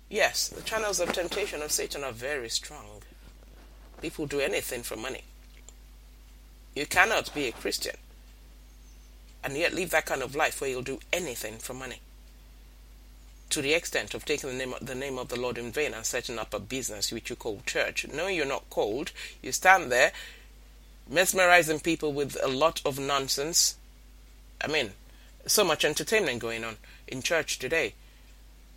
Yes, 0.08 0.48
the 0.48 0.62
channels 0.62 1.00
of 1.00 1.12
temptation 1.12 1.60
of 1.62 1.72
Satan 1.72 2.04
are 2.04 2.12
very 2.12 2.48
strong. 2.48 3.02
People 4.00 4.26
do 4.26 4.40
anything 4.40 4.82
for 4.82 4.96
money. 4.96 5.22
You 6.74 6.86
cannot 6.86 7.34
be 7.34 7.48
a 7.48 7.52
Christian 7.52 7.96
and 9.42 9.56
yet 9.56 9.74
live 9.74 9.90
that 9.90 10.06
kind 10.06 10.22
of 10.22 10.34
life 10.34 10.60
where 10.60 10.70
you'll 10.70 10.82
do 10.82 11.00
anything 11.12 11.58
for 11.58 11.74
money 11.74 12.00
to 13.58 13.62
the 13.62 13.74
extent 13.74 14.14
of 14.14 14.24
taking 14.24 14.50
the 14.50 14.54
name, 14.54 14.74
the 14.80 14.94
name 14.94 15.18
of 15.18 15.30
the 15.30 15.40
Lord 15.40 15.58
in 15.58 15.72
vain 15.72 15.92
and 15.92 16.06
setting 16.06 16.38
up 16.38 16.54
a 16.54 16.60
business 16.60 17.10
which 17.10 17.28
you 17.28 17.34
call 17.34 17.60
church. 17.66 18.06
No, 18.06 18.28
you're 18.28 18.46
not 18.46 18.70
called. 18.70 19.10
You 19.42 19.50
stand 19.50 19.90
there 19.90 20.12
mesmerizing 21.10 21.80
people 21.80 22.12
with 22.12 22.36
a 22.40 22.46
lot 22.46 22.80
of 22.86 23.00
nonsense. 23.00 23.74
I 24.62 24.68
mean, 24.68 24.92
so 25.44 25.64
much 25.64 25.84
entertainment 25.84 26.38
going 26.38 26.62
on 26.62 26.76
in 27.08 27.20
church 27.20 27.58
today. 27.58 27.94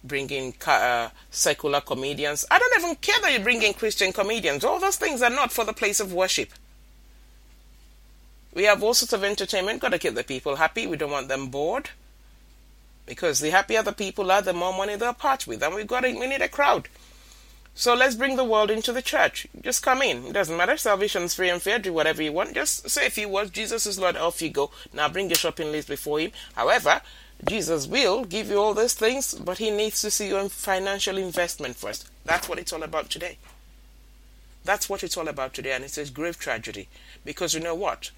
Bringing 0.04 0.56
uh, 0.66 1.10
secular 1.30 1.82
comedians. 1.82 2.44
I 2.50 2.58
don't 2.58 2.84
even 2.84 2.96
care 2.96 3.22
that 3.22 3.34
you 3.34 3.40
bring 3.40 3.62
in 3.62 3.74
Christian 3.74 4.12
comedians. 4.12 4.64
All 4.64 4.80
those 4.80 4.96
things 4.96 5.22
are 5.22 5.30
not 5.30 5.52
for 5.52 5.64
the 5.64 5.74
place 5.74 6.00
of 6.00 6.12
worship. 6.12 6.50
We 8.52 8.64
have 8.64 8.82
all 8.82 8.96
sorts 8.96 9.14
of 9.14 9.24
entertainment. 9.24 9.80
Got 9.80 9.90
to 9.90 10.00
keep 10.00 10.16
the 10.16 10.24
people 10.24 10.56
happy. 10.56 10.88
We 10.88 10.98
don't 10.98 11.12
want 11.12 11.28
them 11.28 11.50
bored. 11.50 11.92
Because 13.06 13.40
the 13.40 13.50
happier 13.52 13.82
the 13.84 13.92
people 13.92 14.32
are, 14.32 14.42
the 14.42 14.54
more 14.54 14.74
money 14.74 14.96
they'll 14.96 15.14
part 15.14 15.48
with. 15.48 15.64
And 15.64 15.76
we've 15.76 15.88
got 15.88 16.06
a, 16.06 16.14
we 16.18 16.28
need 16.28 16.42
a 16.42 16.48
crowd. 16.48 16.88
So 17.74 17.94
let's 17.94 18.16
bring 18.16 18.36
the 18.36 18.44
world 18.44 18.70
into 18.70 18.92
the 18.92 19.02
church. 19.02 19.48
Just 19.62 19.82
come 19.82 20.02
in. 20.02 20.26
It 20.28 20.34
doesn't 20.34 20.58
matter. 20.58 20.76
Salvation's 20.78 21.34
free 21.34 21.50
and 21.50 21.62
fair. 21.62 21.80
Do 21.80 21.94
whatever 21.94 22.22
you 22.22 22.34
want. 22.34 22.54
Just 22.54 22.90
say 22.90 23.08
a 23.08 23.10
few 23.10 23.30
words. 23.30 23.52
Jesus 23.52 23.86
is 23.86 23.98
Lord. 23.98 24.18
Off 24.18 24.42
you 24.42 24.50
go. 24.50 24.72
Now 24.94 25.08
bring 25.08 25.30
your 25.30 25.36
shopping 25.36 25.72
list 25.72 25.88
before 25.88 26.20
Him. 26.20 26.32
However, 26.54 27.02
Jesus 27.48 27.88
will 27.88 28.26
give 28.26 28.50
you 28.50 28.58
all 28.58 28.74
those 28.74 28.94
things, 28.94 29.34
but 29.34 29.58
He 29.58 29.72
needs 29.72 30.02
to 30.02 30.12
see 30.12 30.28
your 30.30 30.48
financial 30.50 31.18
investment 31.18 31.76
first. 31.76 32.10
That's 32.26 32.48
what 32.48 32.60
it's 32.60 32.74
all 32.74 32.84
about 32.84 33.10
today. 33.10 33.38
That's 34.64 34.88
what 34.88 35.04
it's 35.04 35.18
all 35.18 35.28
about 35.28 35.54
today, 35.54 35.72
and 35.72 35.84
it's 35.84 35.98
a 35.98 36.10
grave 36.12 36.38
tragedy. 36.38 36.88
Because 37.26 37.54
you 37.54 37.62
know 37.62 37.74
what? 37.74 38.12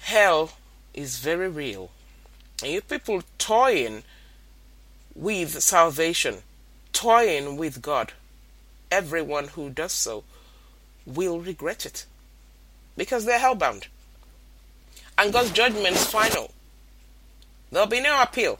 Hell 0.00 0.52
is 0.94 1.18
very 1.18 1.48
real. 1.48 1.90
And 2.62 2.72
you 2.72 2.80
people 2.80 3.22
toying 3.38 4.02
with 5.14 5.62
salvation, 5.62 6.38
toying 6.92 7.56
with 7.56 7.82
God, 7.82 8.12
everyone 8.90 9.48
who 9.48 9.70
does 9.70 9.92
so 9.92 10.24
will 11.06 11.40
regret 11.40 11.86
it 11.86 12.06
because 12.96 13.24
they're 13.24 13.38
hellbound. 13.38 13.86
And 15.16 15.32
God's 15.32 15.52
judgment 15.52 15.96
is 15.96 16.04
final. 16.04 16.50
There'll 17.70 17.86
be 17.86 18.00
no 18.00 18.20
appeal, 18.20 18.58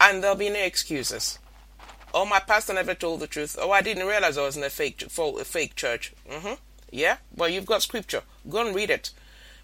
and 0.00 0.22
there'll 0.22 0.36
be 0.36 0.50
no 0.50 0.58
excuses. 0.58 1.38
Oh, 2.12 2.24
my 2.24 2.40
pastor 2.40 2.72
never 2.72 2.94
told 2.94 3.20
the 3.20 3.26
truth. 3.26 3.56
Oh, 3.60 3.70
I 3.70 3.82
didn't 3.82 4.06
realize 4.06 4.38
I 4.38 4.42
was 4.42 4.56
in 4.56 4.64
a 4.64 4.70
fake, 4.70 5.02
a 5.02 5.44
fake 5.44 5.76
church. 5.76 6.12
Mm-hmm. 6.28 6.54
Yeah, 6.90 7.18
well, 7.36 7.48
you've 7.48 7.66
got 7.66 7.82
scripture. 7.82 8.22
Go 8.48 8.66
and 8.66 8.74
read 8.74 8.90
it. 8.90 9.10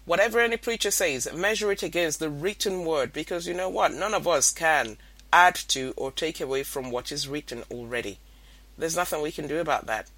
Whatever 0.05 0.39
any 0.39 0.57
preacher 0.57 0.91
says, 0.91 1.31
measure 1.33 1.71
it 1.71 1.81
against 1.81 2.19
the 2.19 2.29
written 2.29 2.83
word 2.83 3.13
because 3.13 3.47
you 3.47 3.53
know 3.53 3.69
what? 3.69 3.93
None 3.93 4.13
of 4.13 4.27
us 4.27 4.51
can 4.51 4.97
add 5.31 5.55
to 5.55 5.93
or 5.95 6.11
take 6.11 6.41
away 6.41 6.63
from 6.63 6.91
what 6.91 7.11
is 7.11 7.27
written 7.27 7.63
already. 7.71 8.19
There's 8.77 8.95
nothing 8.95 9.21
we 9.21 9.31
can 9.31 9.47
do 9.47 9.59
about 9.59 9.85
that. 9.87 10.09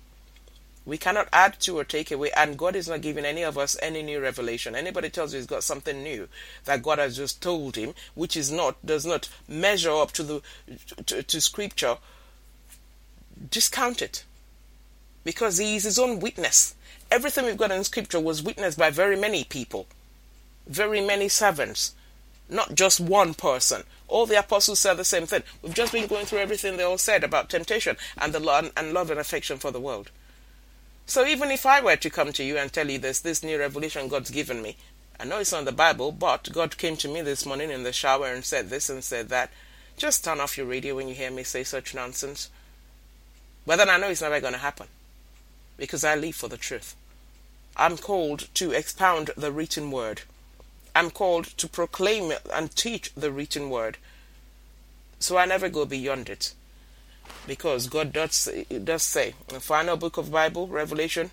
We 0.86 0.98
cannot 0.98 1.30
add 1.34 1.60
to 1.62 1.80
or 1.80 1.84
take 1.84 2.12
away, 2.12 2.32
and 2.32 2.60
God 2.60 2.76
is 2.76 2.88
not 2.88 3.02
giving 3.02 3.26
any 3.26 3.44
of 3.44 3.58
us 3.58 3.76
any 3.82 4.04
new 4.04 4.20
revelation. 4.20 4.76
Anybody 4.76 5.10
tells 5.10 5.34
you 5.34 5.40
he's 5.40 5.48
got 5.48 5.64
something 5.64 6.04
new 6.04 6.30
that 6.66 6.84
God 6.84 7.00
has 7.00 7.18
just 7.18 7.42
told 7.42 7.76
him, 7.76 7.96
which 8.14 8.38
is 8.38 8.52
not 8.52 8.84
does 8.86 9.06
not 9.06 9.28
measure 9.48 9.92
up 9.92 10.12
to 10.12 10.24
the 10.24 10.42
to, 11.08 11.24
to 11.24 11.42
Scripture, 11.42 11.98
discount 13.50 14.04
it, 14.04 14.26
because 15.26 15.58
he 15.58 15.76
is 15.76 15.84
his 15.84 16.00
own 16.00 16.22
witness 16.22 16.76
everything 17.12 17.46
we've 17.46 17.58
got 17.58 17.72
in 17.72 17.84
scripture 17.84 18.20
was 18.20 18.44
witnessed 18.44 18.78
by 18.78 18.90
very 18.90 19.16
many 19.16 19.44
people, 19.44 19.88
very 20.68 21.02
many 21.02 21.30
servants, 21.30 21.94
not 22.50 22.76
just 22.76 23.00
one 23.00 23.34
person. 23.34 23.84
All 24.08 24.26
the 24.26 24.40
apostles 24.40 24.80
said 24.80 24.96
the 24.96 25.06
same 25.06 25.26
thing. 25.26 25.44
We've 25.62 25.74
just 25.74 25.94
been 25.94 26.08
going 26.08 26.26
through 26.26 26.40
everything 26.40 26.78
they 26.78 26.84
all 26.84 26.98
said 26.98 27.24
about 27.24 27.50
temptation 27.50 27.98
and 28.18 28.34
the 28.34 28.40
love 28.40 28.72
and 28.78 28.94
love 28.94 29.10
and 29.10 29.20
affection 29.20 29.58
for 29.58 29.72
the 29.72 29.80
world. 29.80 30.12
So 31.08 31.26
even 31.26 31.52
if 31.52 31.66
I 31.66 31.82
were 31.82 31.96
to 31.96 32.10
come 32.10 32.32
to 32.34 32.44
you 32.44 32.58
and 32.58 32.72
tell 32.72 32.90
you 32.90 32.98
this, 33.00 33.20
this 33.20 33.44
new 33.44 33.60
revelation 33.60 34.08
God's 34.08 34.32
given 34.32 34.62
me, 34.62 34.76
I 35.20 35.26
know 35.26 35.40
it's 35.40 35.52
not 35.52 35.66
the 35.66 35.72
Bible, 35.72 36.12
but 36.12 36.52
God 36.52 36.78
came 36.78 36.98
to 36.98 37.08
me 37.08 37.22
this 37.22 37.46
morning 37.46 37.72
in 37.72 37.84
the 37.84 37.94
shower 37.94 38.28
and 38.28 38.44
said 38.44 38.70
this 38.70 38.90
and 38.90 39.04
said 39.04 39.30
that. 39.30 39.52
Just 39.98 40.26
turn 40.26 40.42
off 40.42 40.58
your 40.58 40.66
radio 40.66 40.96
when 40.96 41.08
you 41.08 41.16
hear 41.16 41.32
me 41.32 41.44
say 41.44 41.64
such 41.64 41.96
nonsense. 41.96 42.50
But 43.66 43.78
then 43.78 43.90
I 43.90 43.98
know 43.98 44.10
it's 44.10 44.22
never 44.22 44.42
going 44.42 44.54
to 44.54 44.60
happen 44.60 44.88
because 45.78 46.04
I 46.04 46.16
live 46.16 46.36
for 46.36 46.48
the 46.48 46.58
truth. 46.58 46.96
I'm 47.78 47.98
called 47.98 48.48
to 48.56 48.72
expound 48.72 49.32
the 49.36 49.52
written 49.52 49.92
word. 49.92 50.22
I'm 50.96 51.12
called 51.12 51.46
to 51.58 51.68
proclaim 51.68 52.32
and 52.54 52.74
teach 52.76 53.14
the 53.16 53.32
written 53.32 53.70
word. 53.70 53.98
So 55.20 55.38
I 55.38 55.46
never 55.46 55.68
go 55.68 55.86
beyond 55.86 56.30
it. 56.30 56.54
Because 57.48 57.88
God 57.88 58.14
does 58.14 58.48
does 58.84 59.04
say 59.04 59.34
in 59.50 59.56
the 59.56 59.60
final 59.60 59.98
book 59.98 60.18
of 60.18 60.32
Bible, 60.32 60.68
Revelation, 60.68 61.32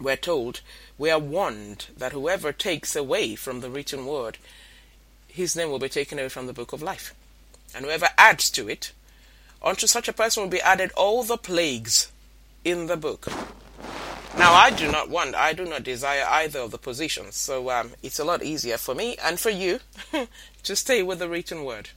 we're 0.00 0.16
told, 0.16 0.62
we 0.98 1.10
are 1.10 1.18
warned 1.18 1.86
that 1.96 2.12
whoever 2.12 2.52
takes 2.52 2.96
away 2.96 3.36
from 3.36 3.60
the 3.60 3.70
written 3.70 4.06
word, 4.06 4.38
his 5.28 5.54
name 5.54 5.70
will 5.70 5.78
be 5.78 5.88
taken 5.88 6.18
away 6.18 6.28
from 6.28 6.46
the 6.46 6.52
book 6.52 6.72
of 6.72 6.82
life. 6.82 7.14
And 7.74 7.84
whoever 7.84 8.08
adds 8.18 8.50
to 8.50 8.68
it, 8.68 8.92
unto 9.62 9.86
such 9.86 10.08
a 10.08 10.12
person 10.12 10.42
will 10.42 10.50
be 10.50 10.60
added 10.60 10.90
all 10.96 11.22
the 11.22 11.36
plagues 11.36 12.10
in 12.64 12.86
the 12.86 12.96
book. 12.96 13.26
Now, 14.38 14.54
I 14.54 14.70
do 14.70 14.90
not 14.90 15.10
want, 15.10 15.34
I 15.34 15.52
do 15.52 15.66
not 15.66 15.82
desire 15.82 16.24
either 16.26 16.60
of 16.60 16.70
the 16.70 16.78
positions, 16.78 17.36
so 17.36 17.70
um, 17.70 17.92
it's 18.02 18.18
a 18.18 18.24
lot 18.24 18.42
easier 18.42 18.78
for 18.78 18.94
me 18.94 19.16
and 19.22 19.38
for 19.38 19.50
you 19.50 19.80
to 20.62 20.76
stay 20.76 21.02
with 21.02 21.18
the 21.18 21.28
written 21.28 21.64
word. 21.64 21.90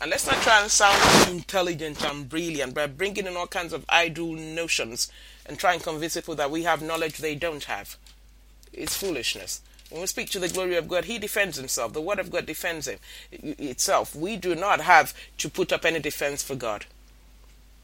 And 0.00 0.10
let's 0.10 0.26
not 0.26 0.40
try 0.42 0.62
and 0.62 0.70
sound 0.70 1.28
intelligent 1.28 2.04
and 2.04 2.28
brilliant 2.28 2.74
by 2.74 2.86
bringing 2.86 3.26
in 3.26 3.36
all 3.36 3.48
kinds 3.48 3.72
of 3.72 3.84
idle 3.88 4.34
notions 4.34 5.10
and 5.46 5.58
try 5.58 5.74
and 5.74 5.82
convince 5.82 6.14
people 6.14 6.36
that 6.36 6.52
we 6.52 6.62
have 6.62 6.80
knowledge 6.80 7.18
they 7.18 7.34
don't 7.34 7.64
have. 7.64 7.96
It's 8.72 8.96
foolishness. 8.96 9.60
When 9.90 10.02
we 10.02 10.06
speak 10.06 10.30
to 10.30 10.38
the 10.38 10.48
glory 10.48 10.76
of 10.76 10.86
God, 10.86 11.06
He 11.06 11.18
defends 11.18 11.56
Himself. 11.56 11.92
The 11.92 12.00
Word 12.00 12.20
of 12.20 12.30
God 12.30 12.46
defends 12.46 12.86
Him 12.86 12.98
itself. 13.32 14.14
We 14.14 14.36
do 14.36 14.54
not 14.54 14.82
have 14.82 15.12
to 15.38 15.50
put 15.50 15.72
up 15.72 15.84
any 15.84 15.98
defense 15.98 16.42
for 16.44 16.54
God. 16.54 16.86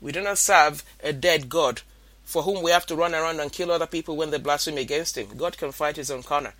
We 0.00 0.12
do 0.12 0.22
not 0.22 0.38
serve 0.38 0.84
a 1.02 1.12
dead 1.12 1.48
God 1.48 1.82
for 2.24 2.42
whom 2.42 2.62
we 2.62 2.70
have 2.70 2.86
to 2.86 2.96
run 2.96 3.14
around 3.14 3.40
and 3.40 3.52
kill 3.52 3.70
other 3.70 3.86
people 3.86 4.16
when 4.16 4.30
they 4.30 4.38
blaspheme 4.38 4.78
against 4.78 5.16
Him. 5.16 5.28
God 5.36 5.58
can 5.58 5.72
fight 5.72 5.96
His 5.96 6.10
own 6.10 6.22
corner. 6.22 6.54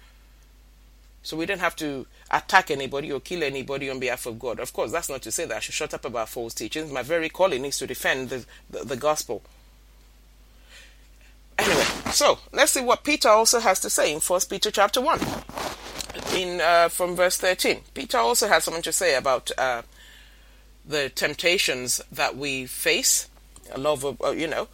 So 1.23 1.39
we 1.39 1.47
don't 1.47 1.61
have 1.61 1.75
to 1.77 2.07
attack 2.31 2.71
anybody 2.71 3.11
or 3.11 3.19
kill 3.19 3.43
anybody 3.43 3.89
on 3.89 3.99
behalf 3.99 4.27
of 4.27 4.39
God. 4.39 4.61
Of 4.61 4.75
course, 4.75 4.93
that's 4.93 5.09
not 5.09 5.23
to 5.23 5.33
say 5.33 5.47
that 5.47 5.57
I 5.57 5.61
should 5.61 5.75
shut 5.75 5.95
up 5.95 6.05
about 6.05 6.29
false 6.29 6.53
teachings. 6.53 6.93
My 6.93 7.03
very 7.03 7.31
calling 7.31 7.65
is 7.65 7.79
to 7.79 7.87
defend 7.87 8.29
the, 8.29 8.45
the, 8.69 8.85
the 8.85 8.97
gospel. 8.97 9.43
Anyway, 11.57 11.85
so 12.11 12.41
let's 12.53 12.73
see 12.73 12.83
what 12.83 13.05
Peter 13.05 13.29
also 13.29 13.61
has 13.61 13.81
to 13.81 13.89
say 13.89 14.13
in 14.13 14.21
First 14.21 14.51
Peter 14.51 14.71
chapter 14.71 15.01
one, 15.01 15.21
in 16.35 16.61
uh, 16.61 16.89
from 16.89 17.15
verse 17.15 17.39
thirteen. 17.39 17.81
Peter 17.95 18.19
also 18.19 18.49
has 18.49 18.65
something 18.65 18.83
to 18.83 18.93
say 18.93 19.15
about 19.15 19.53
uh, 19.57 19.83
the 20.85 21.09
temptations 21.11 22.03
that 22.11 22.37
we 22.37 22.67
face, 22.67 23.29
a 23.73 23.79
love 23.79 24.05
of 24.05 24.21
uh, 24.21 24.31
you 24.33 24.49
know, 24.49 24.67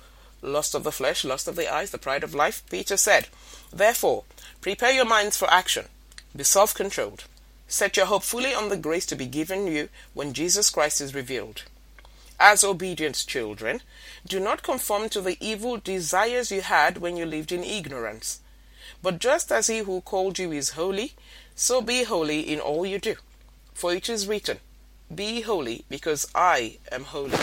lust 0.42 0.74
of 0.74 0.85
the 0.85 0.92
flesh, 0.92 1.24
lust 1.24 1.48
of 1.48 1.57
the 1.57 1.72
eyes, 1.72 1.90
the 1.90 1.98
pride 1.98 2.24
of 2.24 2.35
life. 2.35 2.62
Peter 2.70 2.96
said, 2.96 3.29
"Therefore, 3.72 4.24
prepare 4.61 4.92
your 4.92 5.05
minds 5.05 5.37
for 5.37 5.50
action. 5.50 5.88
Be 6.35 6.44
self-controlled. 6.44 7.24
Set 7.68 7.96
your 7.96 8.07
hope 8.07 8.24
fully 8.24 8.55
on 8.55 8.68
the 8.68 8.76
grace 8.76 9.07
to 9.07 9.16
be 9.16 9.26
given 9.26 9.66
you 9.66 9.88
when 10.14 10.33
Jesus 10.33 10.70
Christ 10.70 11.00
is 11.00 11.14
revealed." 11.14 11.62
As 12.38 12.64
obedient 12.64 13.26
children, 13.26 13.83
do 14.26 14.40
not 14.40 14.62
conform 14.62 15.11
to 15.11 15.20
the 15.20 15.37
evil 15.40 15.76
desires 15.76 16.50
you 16.50 16.62
had 16.62 16.98
when 16.98 17.16
you 17.16 17.26
lived 17.26 17.53
in 17.53 17.62
ignorance. 17.62 18.40
But 19.03 19.18
just 19.18 19.53
as 19.53 19.66
he 19.66 19.79
who 19.79 20.00
called 20.00 20.38
you 20.38 20.50
is 20.53 20.70
holy, 20.70 21.14
so 21.55 21.81
be 21.83 22.05
holy 22.05 22.40
in 22.40 22.59
all 22.59 22.87
you 22.87 22.98
do. 22.98 23.16
For 23.74 23.94
it 23.94 24.09
is 24.09 24.26
written, 24.26 24.61
Be 25.14 25.42
holy, 25.42 25.85
because 25.88 26.29
I 26.35 26.79
am 26.90 27.05
holy. 27.05 27.38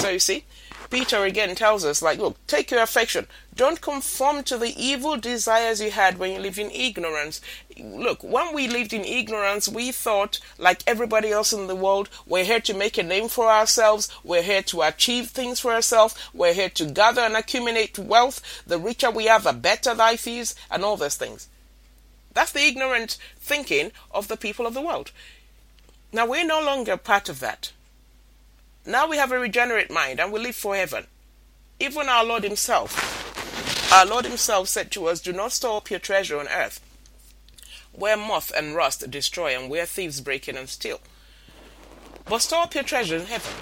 So 0.00 0.08
you 0.08 0.18
see, 0.18 0.44
Peter 0.90 1.24
again 1.24 1.54
tells 1.54 1.84
us, 1.84 2.02
like, 2.02 2.18
look, 2.18 2.36
take 2.46 2.70
your 2.70 2.82
affection. 2.82 3.26
Don't 3.54 3.80
conform 3.80 4.42
to 4.44 4.58
the 4.58 4.74
evil 4.76 5.16
desires 5.16 5.80
you 5.80 5.90
had 5.90 6.18
when 6.18 6.32
you 6.32 6.38
lived 6.38 6.58
in 6.58 6.70
ignorance. 6.70 7.40
Look, 7.78 8.22
when 8.22 8.54
we 8.54 8.68
lived 8.68 8.92
in 8.92 9.04
ignorance, 9.04 9.68
we 9.68 9.92
thought, 9.92 10.40
like 10.58 10.82
everybody 10.86 11.30
else 11.30 11.52
in 11.52 11.66
the 11.66 11.76
world, 11.76 12.08
we're 12.26 12.44
here 12.44 12.60
to 12.60 12.74
make 12.74 12.98
a 12.98 13.02
name 13.02 13.28
for 13.28 13.48
ourselves, 13.48 14.08
we're 14.22 14.42
here 14.42 14.62
to 14.62 14.82
achieve 14.82 15.28
things 15.28 15.60
for 15.60 15.72
ourselves, 15.72 16.14
we're 16.32 16.54
here 16.54 16.70
to 16.70 16.86
gather 16.86 17.22
and 17.22 17.36
accumulate 17.36 17.98
wealth. 17.98 18.40
The 18.66 18.78
richer 18.78 19.10
we 19.10 19.28
are, 19.28 19.40
the 19.40 19.52
better 19.52 19.94
life 19.94 20.26
is, 20.26 20.54
and 20.70 20.84
all 20.84 20.96
those 20.96 21.16
things. 21.16 21.48
That's 22.32 22.52
the 22.52 22.66
ignorant 22.66 23.16
thinking 23.38 23.92
of 24.10 24.28
the 24.28 24.36
people 24.36 24.66
of 24.66 24.74
the 24.74 24.82
world. 24.82 25.12
Now, 26.12 26.26
we're 26.26 26.46
no 26.46 26.62
longer 26.62 26.96
part 26.96 27.28
of 27.28 27.40
that. 27.40 27.72
Now 28.86 29.08
we 29.08 29.16
have 29.16 29.32
a 29.32 29.38
regenerate 29.38 29.90
mind 29.90 30.20
and 30.20 30.30
we 30.30 30.40
live 30.40 30.56
forever. 30.56 31.04
Even 31.80 32.08
our 32.08 32.22
Lord 32.22 32.44
Himself, 32.44 33.92
our 33.92 34.04
Lord 34.04 34.26
Himself 34.26 34.68
said 34.68 34.90
to 34.92 35.06
us, 35.06 35.20
Do 35.20 35.32
not 35.32 35.52
store 35.52 35.78
up 35.78 35.90
your 35.90 36.00
treasure 36.00 36.38
on 36.38 36.48
earth, 36.48 36.80
where 37.92 38.16
moth 38.16 38.52
and 38.54 38.74
rust 38.74 39.10
destroy 39.10 39.58
and 39.58 39.70
where 39.70 39.86
thieves 39.86 40.20
break 40.20 40.48
in 40.48 40.56
and 40.58 40.68
steal. 40.68 41.00
But 42.26 42.42
store 42.42 42.64
up 42.64 42.74
your 42.74 42.84
treasure 42.84 43.16
in 43.16 43.26
heaven, 43.26 43.52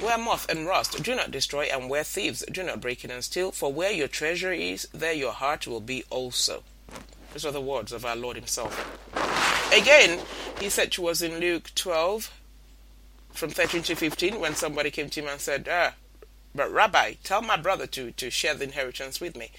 where 0.00 0.18
moth 0.18 0.46
and 0.50 0.66
rust 0.66 1.02
do 1.02 1.14
not 1.14 1.30
destroy 1.30 1.64
and 1.72 1.88
where 1.88 2.04
thieves 2.04 2.44
do 2.52 2.62
not 2.62 2.82
break 2.82 3.04
in 3.04 3.10
and 3.10 3.24
steal. 3.24 3.52
For 3.52 3.72
where 3.72 3.90
your 3.90 4.08
treasure 4.08 4.52
is, 4.52 4.86
there 4.92 5.14
your 5.14 5.32
heart 5.32 5.66
will 5.66 5.80
be 5.80 6.04
also. 6.10 6.62
These 7.32 7.46
are 7.46 7.52
the 7.52 7.60
words 7.60 7.92
of 7.92 8.04
our 8.04 8.16
Lord 8.16 8.36
Himself. 8.36 8.76
Again, 9.72 10.20
He 10.60 10.68
said 10.68 10.92
to 10.92 11.06
us 11.08 11.22
in 11.22 11.40
Luke 11.40 11.70
12, 11.74 12.37
from 13.38 13.50
13 13.50 13.82
to 13.84 13.94
15 13.94 14.40
when 14.40 14.54
somebody 14.54 14.90
came 14.90 15.08
to 15.10 15.20
him 15.20 15.28
and 15.28 15.40
said, 15.40 15.68
ah, 15.70 15.94
but 16.54 16.72
Rabbi, 16.72 17.14
tell 17.22 17.40
my 17.40 17.56
brother 17.56 17.86
to, 17.86 18.10
to 18.10 18.30
share 18.30 18.54
the 18.54 18.64
inheritance 18.64 19.20
with 19.20 19.36
me. 19.36 19.50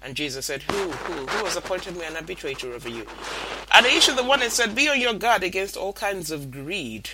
And 0.00 0.14
Jesus 0.14 0.46
said, 0.46 0.62
Who, 0.62 0.90
who, 0.90 1.26
who 1.26 1.44
has 1.44 1.56
appointed 1.56 1.96
me 1.96 2.04
an 2.04 2.16
arbitrator 2.16 2.72
over 2.72 2.88
you? 2.88 3.06
And 3.72 3.84
the 3.84 3.90
issue 3.90 4.14
the 4.14 4.22
one 4.22 4.40
that 4.40 4.52
said, 4.52 4.74
Be 4.74 4.88
on 4.88 5.00
your 5.00 5.14
guard 5.14 5.42
against 5.42 5.76
all 5.76 5.92
kinds 5.92 6.30
of 6.30 6.50
greed. 6.50 7.10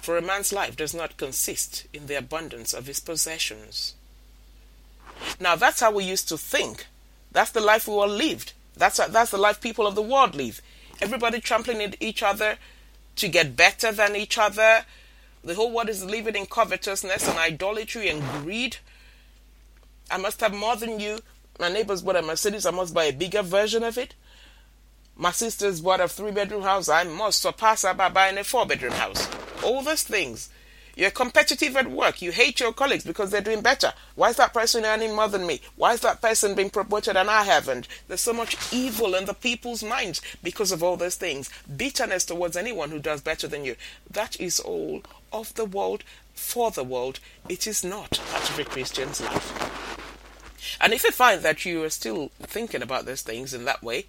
For 0.00 0.16
a 0.16 0.22
man's 0.22 0.52
life 0.52 0.76
does 0.76 0.92
not 0.92 1.16
consist 1.16 1.86
in 1.92 2.06
the 2.06 2.18
abundance 2.18 2.74
of 2.74 2.86
his 2.86 3.00
possessions. 3.00 3.94
Now 5.38 5.56
that's 5.56 5.80
how 5.80 5.92
we 5.92 6.04
used 6.04 6.28
to 6.28 6.36
think. 6.36 6.86
That's 7.30 7.52
the 7.52 7.60
life 7.60 7.86
we 7.86 7.94
all 7.94 8.08
lived. 8.08 8.52
That's 8.76 8.96
that's 9.06 9.30
the 9.30 9.38
life 9.38 9.60
people 9.60 9.86
of 9.86 9.94
the 9.94 10.02
world 10.02 10.34
live. 10.34 10.60
Everybody 11.00 11.40
trampling 11.40 11.80
in 11.80 11.94
each 12.00 12.22
other, 12.22 12.58
to 13.16 13.28
get 13.28 13.56
better 13.56 13.92
than 13.92 14.16
each 14.16 14.38
other. 14.38 14.84
The 15.42 15.54
whole 15.54 15.72
world 15.72 15.88
is 15.88 16.04
living 16.04 16.36
in 16.36 16.46
covetousness 16.46 17.28
and 17.28 17.38
idolatry 17.38 18.08
and 18.08 18.22
greed. 18.42 18.78
I 20.10 20.16
must 20.16 20.40
have 20.40 20.54
more 20.54 20.76
than 20.76 21.00
you. 21.00 21.18
My 21.60 21.68
neighbor's 21.68 22.02
bought 22.02 22.16
a 22.16 22.22
Mercedes, 22.22 22.66
I 22.66 22.70
must 22.70 22.94
buy 22.94 23.04
a 23.04 23.12
bigger 23.12 23.42
version 23.42 23.82
of 23.84 23.96
it. 23.96 24.14
My 25.16 25.30
sister's 25.30 25.80
bought 25.80 26.00
a 26.00 26.08
three 26.08 26.32
bedroom 26.32 26.62
house, 26.62 26.88
I 26.88 27.04
must 27.04 27.40
surpass 27.40 27.82
her 27.82 27.94
by 27.94 28.08
buying 28.08 28.38
a 28.38 28.44
four 28.44 28.66
bedroom 28.66 28.94
house. 28.94 29.28
All 29.62 29.82
those 29.82 30.02
things. 30.02 30.50
You're 30.96 31.10
competitive 31.10 31.76
at 31.76 31.90
work. 31.90 32.22
You 32.22 32.32
hate 32.32 32.60
your 32.60 32.72
colleagues 32.72 33.04
because 33.04 33.30
they're 33.30 33.40
doing 33.40 33.60
better. 33.60 33.92
Why 34.14 34.30
is 34.30 34.36
that 34.36 34.54
person 34.54 34.84
earning 34.84 35.14
more 35.14 35.28
than 35.28 35.46
me? 35.46 35.60
Why 35.76 35.92
is 35.92 36.00
that 36.00 36.20
person 36.20 36.54
being 36.54 36.70
promoted 36.70 37.16
and 37.16 37.28
I 37.28 37.42
haven't? 37.44 37.88
There's 38.06 38.20
so 38.20 38.32
much 38.32 38.56
evil 38.72 39.14
in 39.14 39.24
the 39.24 39.34
people's 39.34 39.82
minds 39.82 40.20
because 40.42 40.72
of 40.72 40.82
all 40.82 40.96
those 40.96 41.16
things. 41.16 41.50
Bitterness 41.76 42.24
towards 42.24 42.56
anyone 42.56 42.90
who 42.90 42.98
does 42.98 43.20
better 43.20 43.48
than 43.48 43.64
you. 43.64 43.76
That 44.10 44.40
is 44.40 44.60
all 44.60 45.02
of 45.32 45.54
the 45.54 45.64
world 45.64 46.04
for 46.34 46.70
the 46.70 46.84
world. 46.84 47.20
It 47.48 47.66
is 47.66 47.84
not 47.84 48.20
part 48.30 48.50
of 48.50 48.58
a 48.58 48.64
Christian's 48.64 49.20
life. 49.20 50.78
And 50.80 50.92
if 50.92 51.04
you 51.04 51.10
find 51.10 51.42
that 51.42 51.64
you 51.64 51.82
are 51.84 51.90
still 51.90 52.30
thinking 52.40 52.82
about 52.82 53.04
those 53.04 53.22
things 53.22 53.54
in 53.54 53.64
that 53.64 53.82
way, 53.82 54.06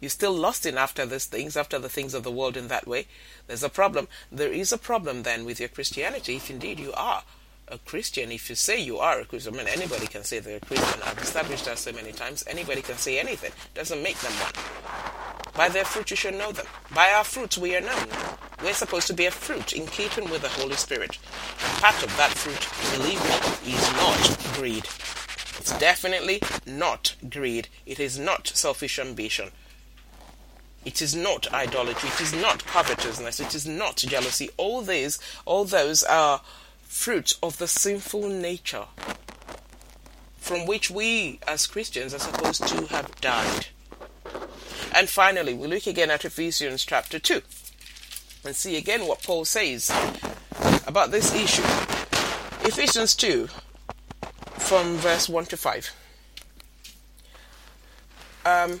you're 0.00 0.10
still 0.10 0.32
lost 0.32 0.66
in 0.66 0.78
after 0.78 1.04
these 1.06 1.26
things, 1.26 1.56
after 1.56 1.78
the 1.78 1.88
things 1.88 2.14
of 2.14 2.22
the 2.22 2.30
world 2.30 2.56
in 2.56 2.68
that 2.68 2.86
way, 2.86 3.06
there's 3.46 3.62
a 3.62 3.68
problem. 3.68 4.08
There 4.30 4.52
is 4.52 4.72
a 4.72 4.78
problem 4.78 5.22
then 5.22 5.44
with 5.44 5.60
your 5.60 5.68
Christianity, 5.68 6.36
if 6.36 6.50
indeed 6.50 6.78
you 6.78 6.92
are 6.92 7.22
a 7.70 7.78
Christian. 7.78 8.32
If 8.32 8.48
you 8.48 8.56
say 8.56 8.80
you 8.80 8.98
are 8.98 9.20
a 9.20 9.24
Christian, 9.24 9.54
I 9.54 9.58
mean, 9.58 9.68
anybody 9.68 10.06
can 10.06 10.24
say 10.24 10.38
they're 10.38 10.56
a 10.56 10.60
Christian. 10.60 11.00
I've 11.04 11.18
established 11.18 11.64
that 11.66 11.78
so 11.78 11.92
many 11.92 12.12
times. 12.12 12.44
Anybody 12.46 12.82
can 12.82 12.96
say 12.96 13.18
anything. 13.18 13.52
Doesn't 13.74 14.02
make 14.02 14.18
them 14.18 14.32
one. 14.32 14.52
By 15.54 15.68
their 15.68 15.84
fruit 15.84 16.10
you 16.10 16.16
shall 16.16 16.32
know 16.32 16.52
them. 16.52 16.66
By 16.94 17.10
our 17.10 17.24
fruits 17.24 17.58
we 17.58 17.74
are 17.76 17.80
known. 17.80 18.06
We're 18.62 18.74
supposed 18.74 19.06
to 19.08 19.14
be 19.14 19.26
a 19.26 19.30
fruit 19.30 19.72
in 19.72 19.86
keeping 19.86 20.30
with 20.30 20.42
the 20.42 20.48
Holy 20.48 20.76
Spirit. 20.76 21.18
And 21.64 21.82
part 21.82 22.02
of 22.02 22.16
that 22.16 22.30
fruit, 22.30 22.68
believe 22.96 23.22
me, 23.24 23.74
is 23.74 23.92
not 23.92 24.54
greed. 24.54 24.84
It's 25.58 25.76
definitely 25.78 26.40
not 26.66 27.16
greed. 27.28 27.68
It 27.86 28.00
is 28.00 28.18
not 28.18 28.48
selfish 28.48 28.98
ambition. 28.98 29.50
It 30.84 31.02
is 31.02 31.14
not 31.14 31.52
idolatry. 31.52 32.08
It 32.08 32.20
is 32.20 32.32
not 32.32 32.64
covetousness. 32.66 33.40
It 33.40 33.54
is 33.54 33.66
not 33.66 33.96
jealousy. 33.96 34.50
All 34.56 34.80
these, 34.82 35.18
all 35.44 35.64
those 35.64 36.02
are 36.04 36.40
fruits 36.82 37.38
of 37.42 37.58
the 37.58 37.68
sinful 37.68 38.28
nature 38.28 38.86
from 40.38 40.66
which 40.66 40.90
we 40.90 41.38
as 41.46 41.66
Christians 41.66 42.14
are 42.14 42.18
supposed 42.18 42.66
to 42.68 42.86
have 42.86 43.20
died. 43.20 43.66
And 44.94 45.08
finally, 45.08 45.52
we 45.52 45.66
look 45.68 45.86
again 45.86 46.10
at 46.10 46.24
Ephesians 46.24 46.86
chapter 46.86 47.18
2 47.18 47.42
and 48.46 48.56
see 48.56 48.76
again 48.76 49.06
what 49.06 49.22
Paul 49.22 49.44
says 49.44 49.90
about 50.86 51.10
this 51.10 51.34
issue. 51.34 51.62
Ephesians 52.66 53.14
2 53.14 53.48
from 54.58 54.96
verse 54.96 55.28
1 55.28 55.44
to 55.46 55.56
5. 55.56 55.94
Um, 58.46 58.80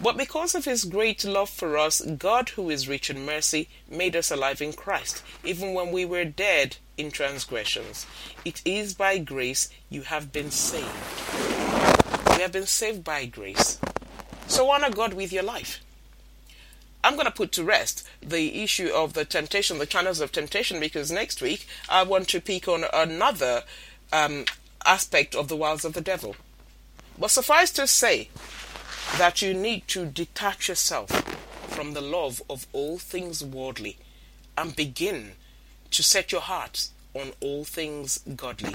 But 0.00 0.16
because 0.16 0.54
of 0.54 0.64
his 0.64 0.84
great 0.84 1.24
love 1.24 1.50
for 1.50 1.76
us, 1.76 2.00
God, 2.00 2.50
who 2.50 2.70
is 2.70 2.86
rich 2.86 3.10
in 3.10 3.26
mercy, 3.26 3.68
made 3.90 4.14
us 4.14 4.30
alive 4.30 4.62
in 4.62 4.72
Christ, 4.72 5.22
even 5.42 5.74
when 5.74 5.90
we 5.90 6.04
were 6.04 6.24
dead 6.24 6.76
in 6.96 7.10
transgressions. 7.10 8.06
It 8.44 8.62
is 8.64 8.94
by 8.94 9.18
grace 9.18 9.68
you 9.90 10.02
have 10.02 10.32
been 10.32 10.52
saved. 10.52 10.86
We 12.30 12.42
have 12.42 12.52
been 12.52 12.66
saved 12.66 13.02
by 13.02 13.26
grace. 13.26 13.80
So 14.46 14.70
honor 14.70 14.90
God 14.90 15.14
with 15.14 15.32
your 15.32 15.42
life. 15.42 15.80
I'm 17.02 17.14
going 17.14 17.26
to 17.26 17.32
put 17.32 17.52
to 17.52 17.64
rest 17.64 18.06
the 18.22 18.62
issue 18.62 18.90
of 18.94 19.14
the 19.14 19.24
temptation, 19.24 19.78
the 19.78 19.86
channels 19.86 20.20
of 20.20 20.30
temptation, 20.30 20.78
because 20.78 21.10
next 21.10 21.42
week 21.42 21.66
I 21.88 22.04
want 22.04 22.28
to 22.28 22.40
pick 22.40 22.68
on 22.68 22.84
another 22.92 23.64
um, 24.12 24.44
aspect 24.84 25.34
of 25.34 25.48
the 25.48 25.56
wiles 25.56 25.84
of 25.84 25.92
the 25.92 26.00
devil. 26.00 26.36
But 27.18 27.30
suffice 27.30 27.72
to 27.72 27.86
say 27.86 28.28
that 29.16 29.40
you 29.42 29.54
need 29.54 29.88
to 29.88 30.06
detach 30.06 30.68
yourself 30.68 31.10
from 31.68 31.94
the 31.94 32.00
love 32.00 32.42
of 32.50 32.66
all 32.72 32.98
things 32.98 33.42
worldly 33.42 33.96
and 34.56 34.76
begin 34.76 35.32
to 35.90 36.02
set 36.02 36.32
your 36.32 36.40
heart 36.40 36.88
on 37.14 37.32
all 37.40 37.64
things 37.64 38.20
godly. 38.36 38.74